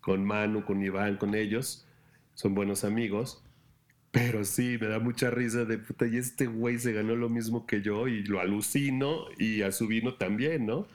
[0.00, 1.86] con Manu, con Iván, con ellos.
[2.34, 3.42] Son buenos amigos.
[4.10, 7.66] Pero sí, me da mucha risa de puta, y este güey se ganó lo mismo
[7.66, 10.86] que yo y lo alucino y a su vino también, ¿no?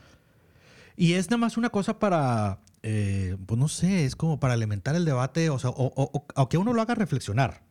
[0.95, 4.95] Y es nada más una cosa para, eh, pues no sé, es como para alimentar
[4.95, 7.61] el debate, o sea, o, o- o- o que uno lo haga reflexionar.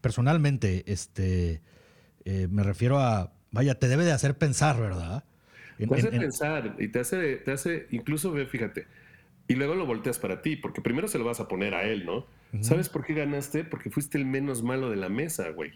[0.00, 1.62] Personalmente, este,
[2.24, 5.24] eh, me refiero a, vaya, te debe de hacer pensar, ¿verdad?
[5.78, 8.86] En- Te hace en- en- pensar y te hace, te hace, incluso ve, fíjate,
[9.48, 12.04] y luego lo volteas para ti, porque primero se lo vas a poner a él,
[12.06, 12.26] ¿no?
[12.62, 13.64] ¿Sabes por qué ganaste?
[13.64, 15.72] Porque fuiste el menos malo de la mesa, güey.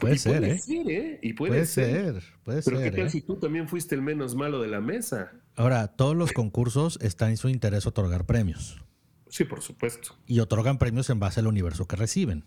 [0.00, 0.58] Puede ser, puede ¿eh?
[0.58, 1.18] ser, ¿eh?
[1.22, 2.14] Y puede, Puede ser.
[2.14, 2.90] ser, puede Pero ser.
[2.90, 3.10] ¿qué tal ¿eh?
[3.10, 5.32] si tú también fuiste el menos malo de la mesa?
[5.56, 8.82] Ahora, todos los concursos están en su interés otorgar premios.
[9.28, 10.16] Sí, por supuesto.
[10.26, 12.44] Y otorgan premios en base al universo que reciben.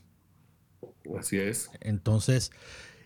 [1.19, 1.69] Así es.
[1.81, 2.51] Entonces,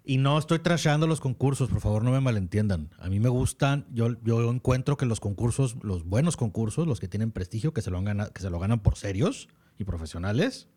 [0.05, 2.91] y no estoy trashando los concursos, por favor no me malentiendan.
[2.99, 7.07] A mí me gustan, yo, yo encuentro que los concursos, los buenos concursos, los que
[7.07, 10.69] tienen prestigio, que se lo, han gana- que se lo ganan por serios y profesionales,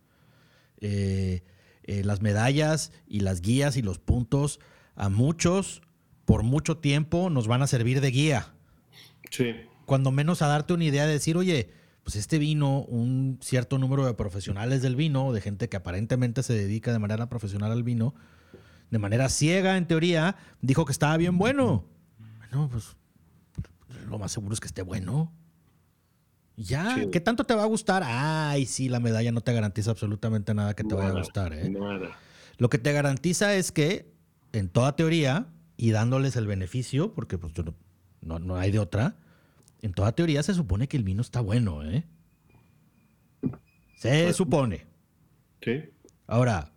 [0.80, 1.42] eh,
[1.84, 4.60] eh, las medallas y las guías y los puntos,
[4.94, 5.82] a muchos,
[6.24, 8.54] por mucho tiempo, nos van a servir de guía.
[9.30, 9.54] Sí.
[9.86, 11.70] Cuando menos a darte una idea de decir, oye,
[12.04, 16.54] pues este vino, un cierto número de profesionales del vino, de gente que aparentemente se
[16.54, 18.14] dedica de manera profesional al vino,
[18.90, 21.84] de manera ciega en teoría, dijo que estaba bien bueno.
[22.38, 22.96] Bueno, pues
[24.08, 25.32] lo más seguro es que esté bueno.
[26.56, 26.96] Ya.
[27.10, 28.02] ¿qué tanto te va a gustar?
[28.04, 31.68] Ay, sí, la medalla no te garantiza absolutamente nada que te vaya a gustar, ¿eh?
[31.70, 32.16] Nada.
[32.58, 34.12] Lo que te garantiza es que,
[34.52, 35.46] en toda teoría,
[35.76, 37.74] y dándoles el beneficio, porque pues, yo no,
[38.20, 39.16] no- no hay de otra,
[39.80, 42.04] en toda teoría se supone que el vino está bueno, ¿eh?
[43.96, 44.86] Se Pues- supone.
[45.62, 45.84] Sí.
[46.26, 46.72] Ahora,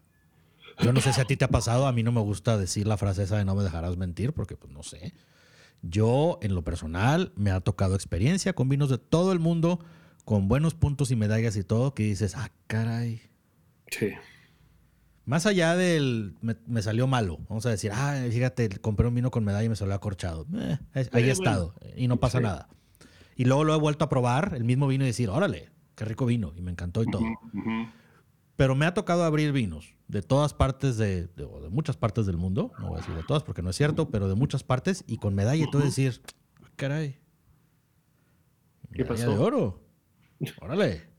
[0.81, 2.87] yo no sé si a ti te ha pasado, a mí no me gusta decir
[2.87, 5.13] la frase esa de no me dejarás mentir, porque pues no sé.
[5.87, 9.79] Yo, en lo personal, me ha tocado experiencia con vinos de todo el mundo,
[10.25, 13.21] con buenos puntos y medallas y todo, que dices, ah, caray.
[13.91, 14.09] Sí.
[15.25, 19.31] Más allá del me, me salió malo, vamos a decir, ah, fíjate, compré un vino
[19.31, 20.45] con medalla y me salió acorchado.
[20.55, 22.43] Eh, ahí Eh, he estado y no pasa sí.
[22.43, 22.67] nada.
[23.35, 26.25] Y luego lo he vuelto a probar, el mismo vino y decir, órale, qué rico
[26.25, 27.21] vino y me encantó y todo.
[28.55, 32.25] Pero me ha tocado abrir vinos de todas partes de, de, o de muchas partes
[32.25, 34.63] del mundo, no voy a decir de todas porque no es cierto, pero de muchas
[34.63, 36.21] partes y con medalla y todo decir,
[36.63, 37.19] "Ah, caray.
[38.93, 39.29] ¿Qué pasó?
[39.31, 39.81] de oro.
[40.61, 41.03] Órale.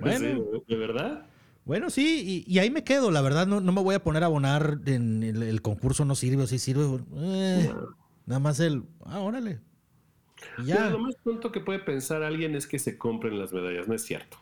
[0.00, 0.44] Bueno.
[0.68, 1.26] ¿De verdad?
[1.64, 4.22] Bueno, sí, y, y ahí me quedo, la verdad, no, no me voy a poner
[4.22, 6.84] a abonar en el, el concurso no sirve o sí sirve.
[7.16, 7.70] eh,
[8.24, 9.60] nada más el, ah, órale.
[10.58, 10.88] Y ya.
[10.90, 13.88] lo más tonto que puede pensar alguien es que se compren las medallas.
[13.88, 14.38] No es cierto.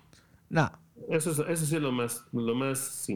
[0.51, 0.69] Nah,
[1.11, 3.07] Eso, es, eso sí es lo más, lo más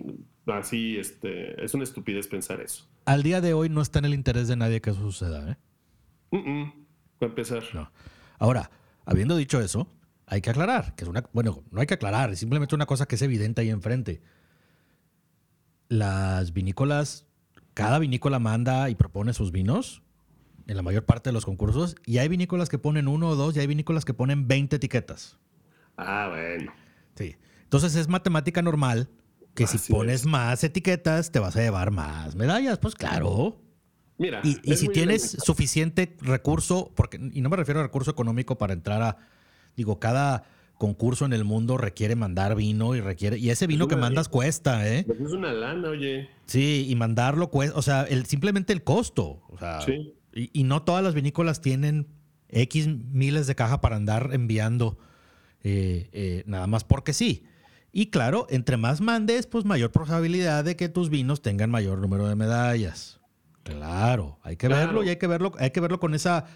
[0.47, 2.89] así, este, es una estupidez pensar eso.
[3.05, 5.57] al día de hoy no está en el interés de nadie que eso suceda, ¿eh?
[6.31, 6.73] Mm-mm.
[7.19, 7.63] Para empezar.
[7.75, 7.91] No.
[8.39, 8.71] Ahora,
[9.05, 9.89] habiendo dicho eso,
[10.27, 13.07] hay que aclarar, que es una, bueno, no hay que aclarar, es simplemente una cosa
[13.07, 14.23] que es evidente ahí enfrente.
[15.89, 17.27] Las vinícolas,
[17.75, 20.03] cada vinícola manda y propone sus vinos
[20.69, 23.57] en la mayor parte de los concursos, y hay vinícolas que ponen uno o dos,
[23.57, 25.37] y hay vinícolas que ponen 20 etiquetas.
[25.97, 26.73] Ah, bueno.
[27.17, 27.35] Sí.
[27.71, 29.09] Entonces es matemática normal
[29.55, 30.27] que si pones es.
[30.27, 32.81] más etiquetas, te vas a llevar más medallas.
[32.81, 33.63] Pues claro.
[34.19, 34.41] Mira.
[34.43, 39.03] Y, si tienes suficiente recurso, porque, y no me refiero a recurso económico para entrar
[39.03, 39.19] a,
[39.77, 40.43] digo, cada
[40.79, 44.89] concurso en el mundo requiere mandar vino y requiere, y ese vino que mandas cuesta,
[44.89, 45.05] ¿eh?
[45.05, 46.29] Pues es una lana, oye.
[46.47, 49.45] Sí, y mandarlo cuesta, o sea, el, simplemente el costo.
[49.49, 50.13] O sea, Sí.
[50.35, 52.09] y, y no todas las vinícolas tienen
[52.49, 54.99] X miles de caja para andar enviando
[55.63, 57.45] eh, eh, nada más porque sí.
[57.93, 62.29] Y claro, entre más mandes, pues mayor probabilidad de que tus vinos tengan mayor número
[62.29, 63.21] de medallas.
[63.65, 64.87] Claro, hay que Claro.
[64.87, 66.47] verlo y hay que verlo, hay que verlo con esa,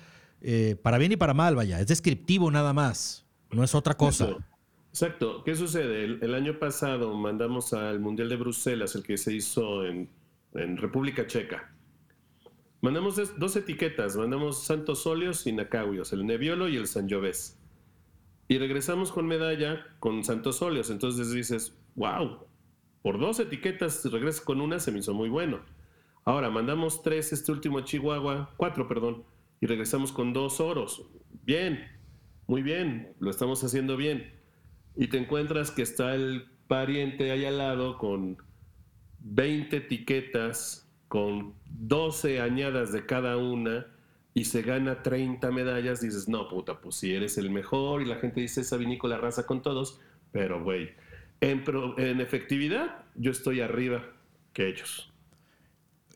[0.41, 4.25] eh, para bien y para mal, vaya, es descriptivo nada más, no es otra cosa.
[4.25, 4.45] Exacto.
[4.91, 5.43] Exacto.
[5.45, 6.05] ¿Qué sucede?
[6.05, 10.09] El, el año pasado mandamos al Mundial de Bruselas, el que se hizo en,
[10.55, 11.75] en República Checa.
[12.81, 17.55] Mandamos dos etiquetas, mandamos Santos Óleos y Nacawios, el Nebbiolo y el Sangiovese.
[18.49, 20.91] Y regresamos con medalla con Santos Óleos.
[20.91, 22.47] Entonces dices, wow,
[23.03, 25.61] por dos etiquetas regresas con una, se me hizo muy bueno.
[26.25, 29.25] Ahora, mandamos tres este último Chihuahua, cuatro, perdón,
[29.61, 31.03] y regresamos con dos oros.
[31.45, 31.87] Bien,
[32.47, 34.33] muy bien, lo estamos haciendo bien.
[34.97, 38.39] Y te encuentras que está el pariente ahí al lado con
[39.21, 43.87] 20 etiquetas, con 12 añadas de cada una,
[44.35, 48.17] y se gana 30 medallas, dices, no, puta, pues si eres el mejor, y la
[48.17, 50.01] gente dice, esa vinícola raza con todos,
[50.33, 50.91] pero güey,
[51.41, 51.63] en,
[51.99, 54.03] en efectividad, yo estoy arriba
[54.53, 55.13] que ellos.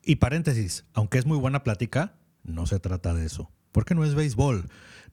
[0.03, 3.51] Y paréntesis, aunque es muy buena plática, no se trata de eso.
[3.73, 4.65] Porque no es béisbol,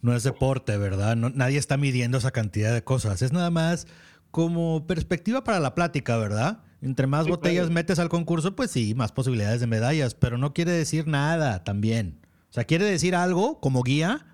[0.02, 1.16] no es deporte, ¿verdad?
[1.16, 3.22] No- nadie está midiendo esa cantidad de cosas.
[3.22, 3.88] Es nada más
[4.32, 6.64] como perspectiva para la plática, ¿verdad?
[6.82, 7.74] Entre más Sí, botellas claro.
[7.74, 12.25] metes al concurso, pues sí, más posibilidades de medallas, pero no quiere decir nada también.
[12.56, 14.26] O sea, quiere decir algo como guía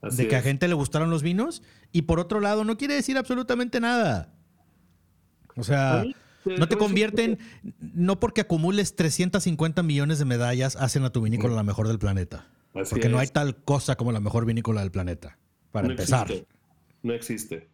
[0.00, 2.94] Así de que a gente le gustaron los vinos y por otro lado no quiere
[2.94, 4.32] decir absolutamente nada.
[5.54, 6.06] O sea,
[6.46, 7.38] no te convierten,
[7.80, 12.48] no porque acumules 350 millones de medallas, hacen a tu vinícola la mejor del planeta.
[12.72, 15.36] Así Porque no hay tal cosa como la mejor vinícola del planeta,
[15.70, 16.30] para No empezar.
[16.30, 16.48] existe.
[17.02, 17.68] no existe.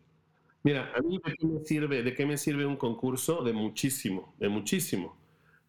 [0.65, 4.35] Mira, a mí de qué me sirve, de qué me sirve un concurso de muchísimo,
[4.41, 5.17] de muchísimo.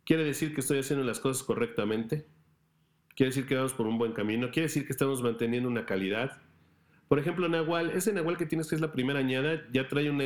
[0.05, 2.25] Quiere decir que estoy haciendo las cosas correctamente.
[3.21, 4.49] Quiere decir que vamos por un buen camino.
[4.49, 6.41] Quiere decir que estamos manteniendo una calidad.
[7.07, 10.23] Por ejemplo, Nahual, ese Nahual que tienes que es la primera añada, ya trae una,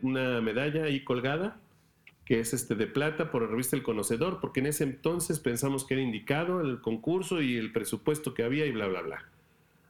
[0.00, 1.60] una medalla ahí colgada
[2.24, 5.84] que es este de plata por la revista El Conocedor, porque en ese entonces pensamos
[5.84, 9.28] que era indicado el concurso y el presupuesto que había y bla, bla, bla.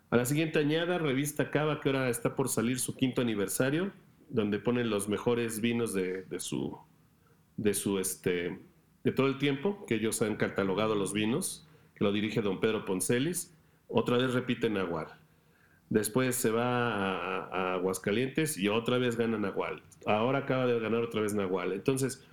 [0.08, 3.92] A la siguiente añada, revista Cava, que ahora está por salir su quinto aniversario,
[4.30, 6.74] donde ponen los mejores vinos de, su,
[7.58, 8.58] de su, este,
[9.04, 11.65] de todo el tiempo, que ellos han catalogado los vinos,
[11.96, 13.52] que lo dirige don Pedro Poncelis.
[13.88, 15.08] Otra vez repite Nahual.
[15.88, 19.82] Después se va a, a, Aguascalientes y otra vez gana Nahual.
[20.04, 21.72] Ahora acaba de ganar otra vez Nahual.
[21.72, 22.24] Entonces,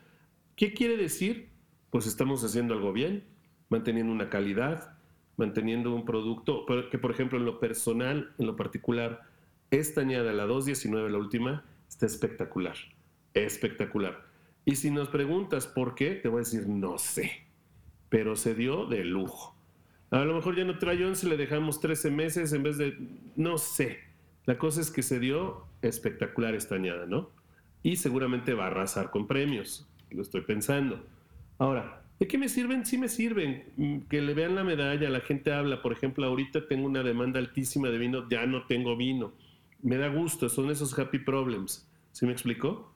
[0.56, 1.50] ¿qué quiere decir?
[1.90, 3.24] Pues estamos haciendo algo bien,
[3.70, 4.98] manteniendo una calidad,
[5.38, 9.22] manteniendo un producto, que por ejemplo en lo personal, en lo particular,
[9.72, 12.76] esta añada, la 219, la última, está espectacular.
[13.34, 14.26] Espectacular.
[14.66, 17.46] Y si nos preguntas por qué, te voy a decir, no sé,
[18.10, 19.53] pero se dio de lujo.
[20.14, 22.96] A lo mejor ya no trae 11, le dejamos 13 meses en vez de,
[23.36, 23.98] no sé.
[24.46, 27.32] La cosa es que se dio espectacular esta añada, ¿no?
[27.82, 31.04] Y seguramente va a arrasar con premios, lo estoy pensando.
[31.58, 32.86] Ahora, ¿de qué me sirven?
[32.86, 33.64] Sí me sirven.
[33.76, 35.82] Mm, que le vean la medalla, la gente habla.
[35.82, 39.34] Por ejemplo, ahorita tengo una demanda altísima de vino, ya no tengo vino.
[39.82, 41.90] Me da gusto, son esos happy problems.
[42.12, 42.94] ¿Sí me explicó?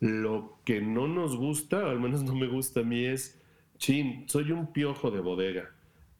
[0.00, 3.38] Lo que no nos gusta, o al menos no me gusta a mí, es,
[3.76, 5.75] chin, soy un piojo de bodega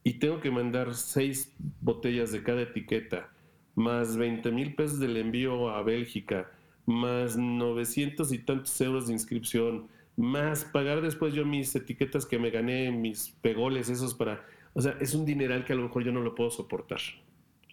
[0.07, 3.29] y tengo que mandar seis botellas de cada etiqueta,
[3.75, 6.49] más 20 mil pesos del envío a Bélgica,
[6.85, 12.51] más 900 y tantos euros de inscripción, más pagar después yo mis etiquetas que me
[12.51, 14.45] gané, mis pegoles, esos para...
[14.71, 17.01] O sea, es un dineral que a lo mejor yo no lo puedo soportar.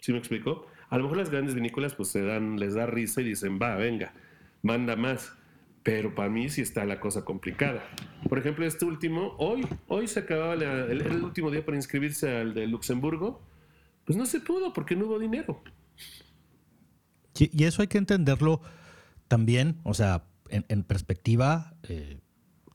[0.01, 0.67] ¿Sí me explico?
[0.89, 3.77] A lo mejor las grandes vinícolas pues se dan, les da risa y dicen, va,
[3.77, 4.13] venga,
[4.61, 5.37] manda más
[5.85, 7.87] pero para mí sí está la cosa complicada.
[8.27, 12.65] Por ejemplo, este último, hoy, hoy se acababa el, último día para inscribirse al de
[12.65, 13.39] Luxemburgo,
[14.03, 15.61] pues no se pudo porque no hubo dinero.
[17.37, 18.61] Y, eso hay que entenderlo
[19.27, 22.17] también, o sea, en, perspectiva, eh,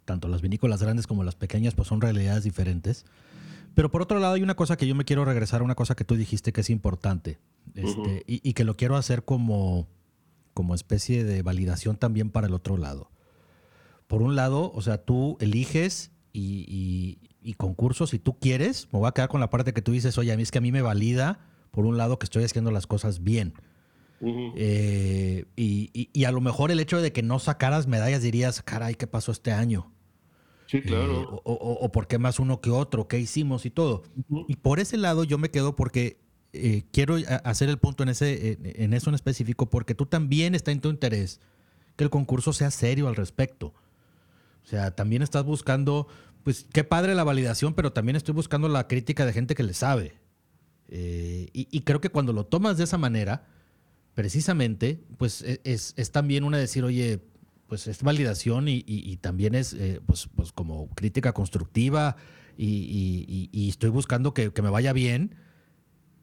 [0.04, 3.06] tanto las vinícolas grandes como las pequeñas, pues son realidades diferentes.
[3.74, 5.96] Pero por otro lado, hay una cosa que yo me quiero regresar a una cosa
[5.96, 7.40] que tú dijiste que es importante
[7.74, 9.88] este, y que lo quiero hacer como
[10.61, 13.11] como especie de validación también para el otro lado.
[14.08, 17.16] Por un lado, o sea, tú eliges y,
[17.56, 20.34] concursos, si tú quieres, me voy a quedar con la parte que tú dices, oye,
[20.34, 21.40] a mí es que a mí me valida,
[21.70, 23.54] por un lado, que estoy haciendo las cosas bien.
[24.20, 29.06] Eh, y, a lo mejor el hecho de que no sacaras medallas dirías, caray, ¿qué
[29.06, 29.90] pasó este año?
[30.66, 31.22] Sí, claro.
[31.22, 34.02] Eh, o, por qué más uno que otro, qué hicimos y todo.
[34.46, 36.20] Y por ese lado yo me quedo porque
[36.53, 40.72] eh, quiero hacer el punto en, ese, en eso en específico porque tú también está
[40.72, 41.40] en tu interés
[41.96, 43.74] que el concurso sea serio al respecto.
[44.64, 46.09] O sea, también estás buscando,
[46.44, 49.74] pues qué padre la validación, pero también estoy buscando la crítica de gente que le
[49.74, 50.14] sabe.
[50.88, 53.46] Eh, y, creo que cuando lo tomas de esa manera,
[54.14, 57.20] precisamente, pues e, es, es también una decir, oye,
[57.68, 62.16] pues es validación y, también es eh, pues, pues, como crítica constructiva
[62.57, 65.36] y, estoy buscando que, que me vaya bien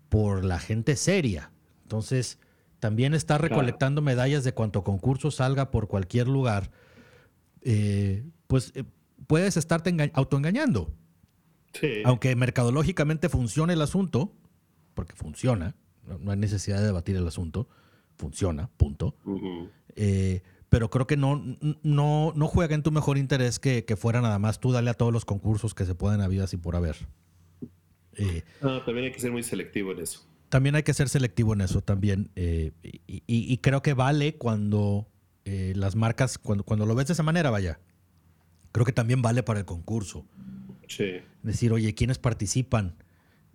[0.10, 1.52] por la gente seria.
[1.84, 2.40] Entonces,
[2.80, 6.72] también está recolectando medallas de cuanto concurso salga por cualquier lugar.
[7.62, 8.84] Eh, pues eh,
[9.26, 10.92] puedes estarte autoengañando.
[11.74, 12.02] Sí.
[12.06, 14.34] Aunque mercadológicamente funcione el asunto,
[14.94, 15.76] porque funciona,
[16.20, 17.68] no, hay necesidad de debatir el asunto,
[18.18, 19.16] funciona, punto.
[19.96, 21.42] Eh, pero creo que no,
[21.84, 24.94] no, no juega en tu mejor interés que, que, fuera nada más tú dale a
[24.94, 27.08] todos los concursos que se puedan haber así por haber.
[28.18, 30.26] Eh, también hay que ser muy selectivo en eso.
[30.50, 32.32] También hay que ser selectivo en eso también.
[32.36, 32.72] Eh,
[33.06, 35.08] y, creo que vale cuando
[35.46, 37.80] eh, las marcas, cuando, cuando lo ves de esa manera, vaya.
[38.72, 40.26] Creo que también vale para el concurso.
[40.88, 41.20] Sí.
[41.44, 42.96] Decir, oye, ¿quiénes participan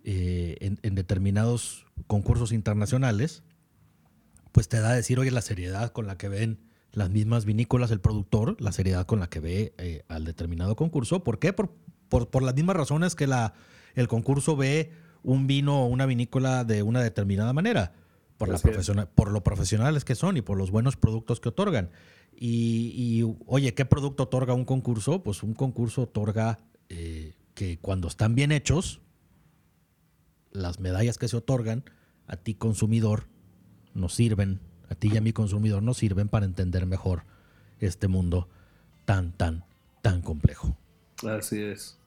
[0.03, 3.43] en, en, determinados concursos internacionales?
[4.51, 6.59] Pues te da a decir, oye, la seriedad con la que ven
[6.91, 11.23] las mismas vinícolas el productor, la seriedad con la que ve al determinado concurso.
[11.23, 11.53] ¿Por qué?
[11.53, 11.73] Por,
[12.07, 13.55] por, por las mismas razones que la
[13.95, 14.91] el concurso ve
[15.23, 17.93] un vino o una vinícola de una determinada manera,
[18.37, 21.91] por, la profesional, por lo profesionales que son y por los buenos productos que otorgan.
[22.35, 25.23] Y, oye, ¿qué producto otorga un concurso?
[25.23, 29.01] Pues un concurso otorga eh, que cuando están bien hechos,
[30.51, 31.83] las medallas que se otorgan
[32.27, 33.27] a ti consumidor
[33.93, 37.23] nos sirven, a ti y a mi consumidor nos sirven para entender mejor
[37.79, 38.49] este mundo
[39.05, 39.65] tan, tan,
[40.01, 40.75] tan complejo.
[41.23, 41.97] Así es.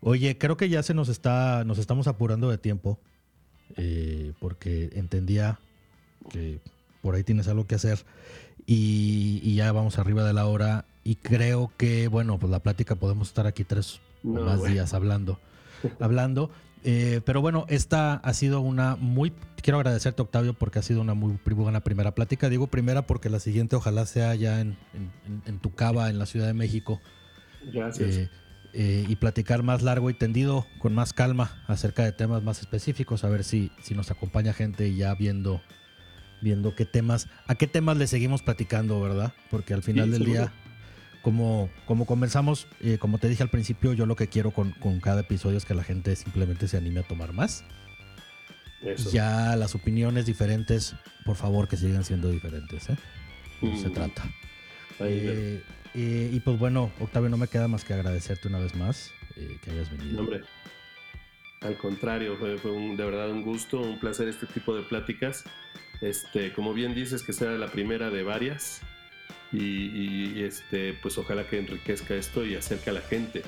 [0.00, 2.98] Oye, creo que ya se nos está, nos estamos apurando de tiempo,
[3.76, 5.58] eh, porque entendía
[6.30, 6.60] que
[7.02, 8.04] por ahí tienes algo que hacer
[8.66, 13.28] y, ya vamos arriba de la hora y creo que, bueno, pues la plática podemos
[13.28, 15.38] estar aquí tres más días hablando.
[16.00, 16.50] hablando.
[16.82, 19.32] Eh, pero bueno, esta ha sido una muy.
[19.62, 22.48] Quiero agradecerte, Octavio, porque ha sido una muy buena primera plática.
[22.48, 24.76] Digo primera porque la siguiente ojalá sea ya en,
[25.46, 27.00] en, tu cava, en la Ciudad de México.
[27.72, 28.16] Gracias.
[28.16, 28.30] Eh,
[28.72, 33.24] eh, y platicar más largo y tendido, con más calma, acerca de temas más específicos,
[33.24, 35.60] a ver si, si nos acompaña gente ya viendo,
[36.40, 39.32] viendo qué temas, a qué temas le seguimos platicando, ¿verdad?
[39.50, 40.52] Porque al final del día
[41.22, 45.20] como, como comenzamos, eh, como te dije al principio, yo lo que quiero con, cada
[45.20, 47.64] episodio es que la gente simplemente se anime a tomar más.
[49.12, 50.94] Ya las opiniones diferentes,
[51.26, 52.88] por favor, que sigan siendo diferentes.
[52.88, 52.96] ¿eh?
[53.76, 54.22] Se trata.
[55.00, 55.62] Eh,
[55.94, 59.12] y pues bueno, Octavio, no me queda más que agradecerte una vez más
[59.62, 60.20] que hayas venido.
[60.20, 60.42] hombre,
[61.60, 65.44] al contrario, fue, de verdad un gusto, un placer este tipo de pláticas.
[66.00, 68.80] Este, como bien dices, que será la primera de varias
[69.52, 73.42] y, este, pues ojalá que enriquezca esto y acerque a la gente.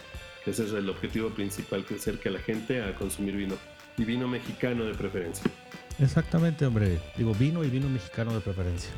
[0.45, 3.55] Ese es el objetivo principal, que acerque a la gente a consumir vino.
[3.97, 5.51] Y vino mexicano de preferencia.
[5.99, 6.99] Exactamente, hombre.
[7.17, 8.91] Digo, vino y vino mexicano de preferencia.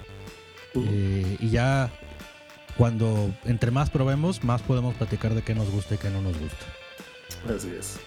[0.74, 1.90] Eh, y ya
[2.76, 6.38] cuando entre más probemos, más podemos platicar de qué nos gusta y qué no nos
[6.38, 6.66] gusta.
[7.54, 7.98] Así es.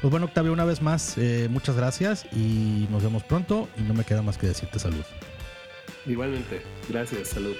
[0.00, 3.68] Pues bueno, Octavio, una vez más, eh, muchas gracias y nos vemos pronto.
[3.78, 5.04] Y no me queda más que decirte salud.
[6.06, 7.56] Igualmente, gracias, salud.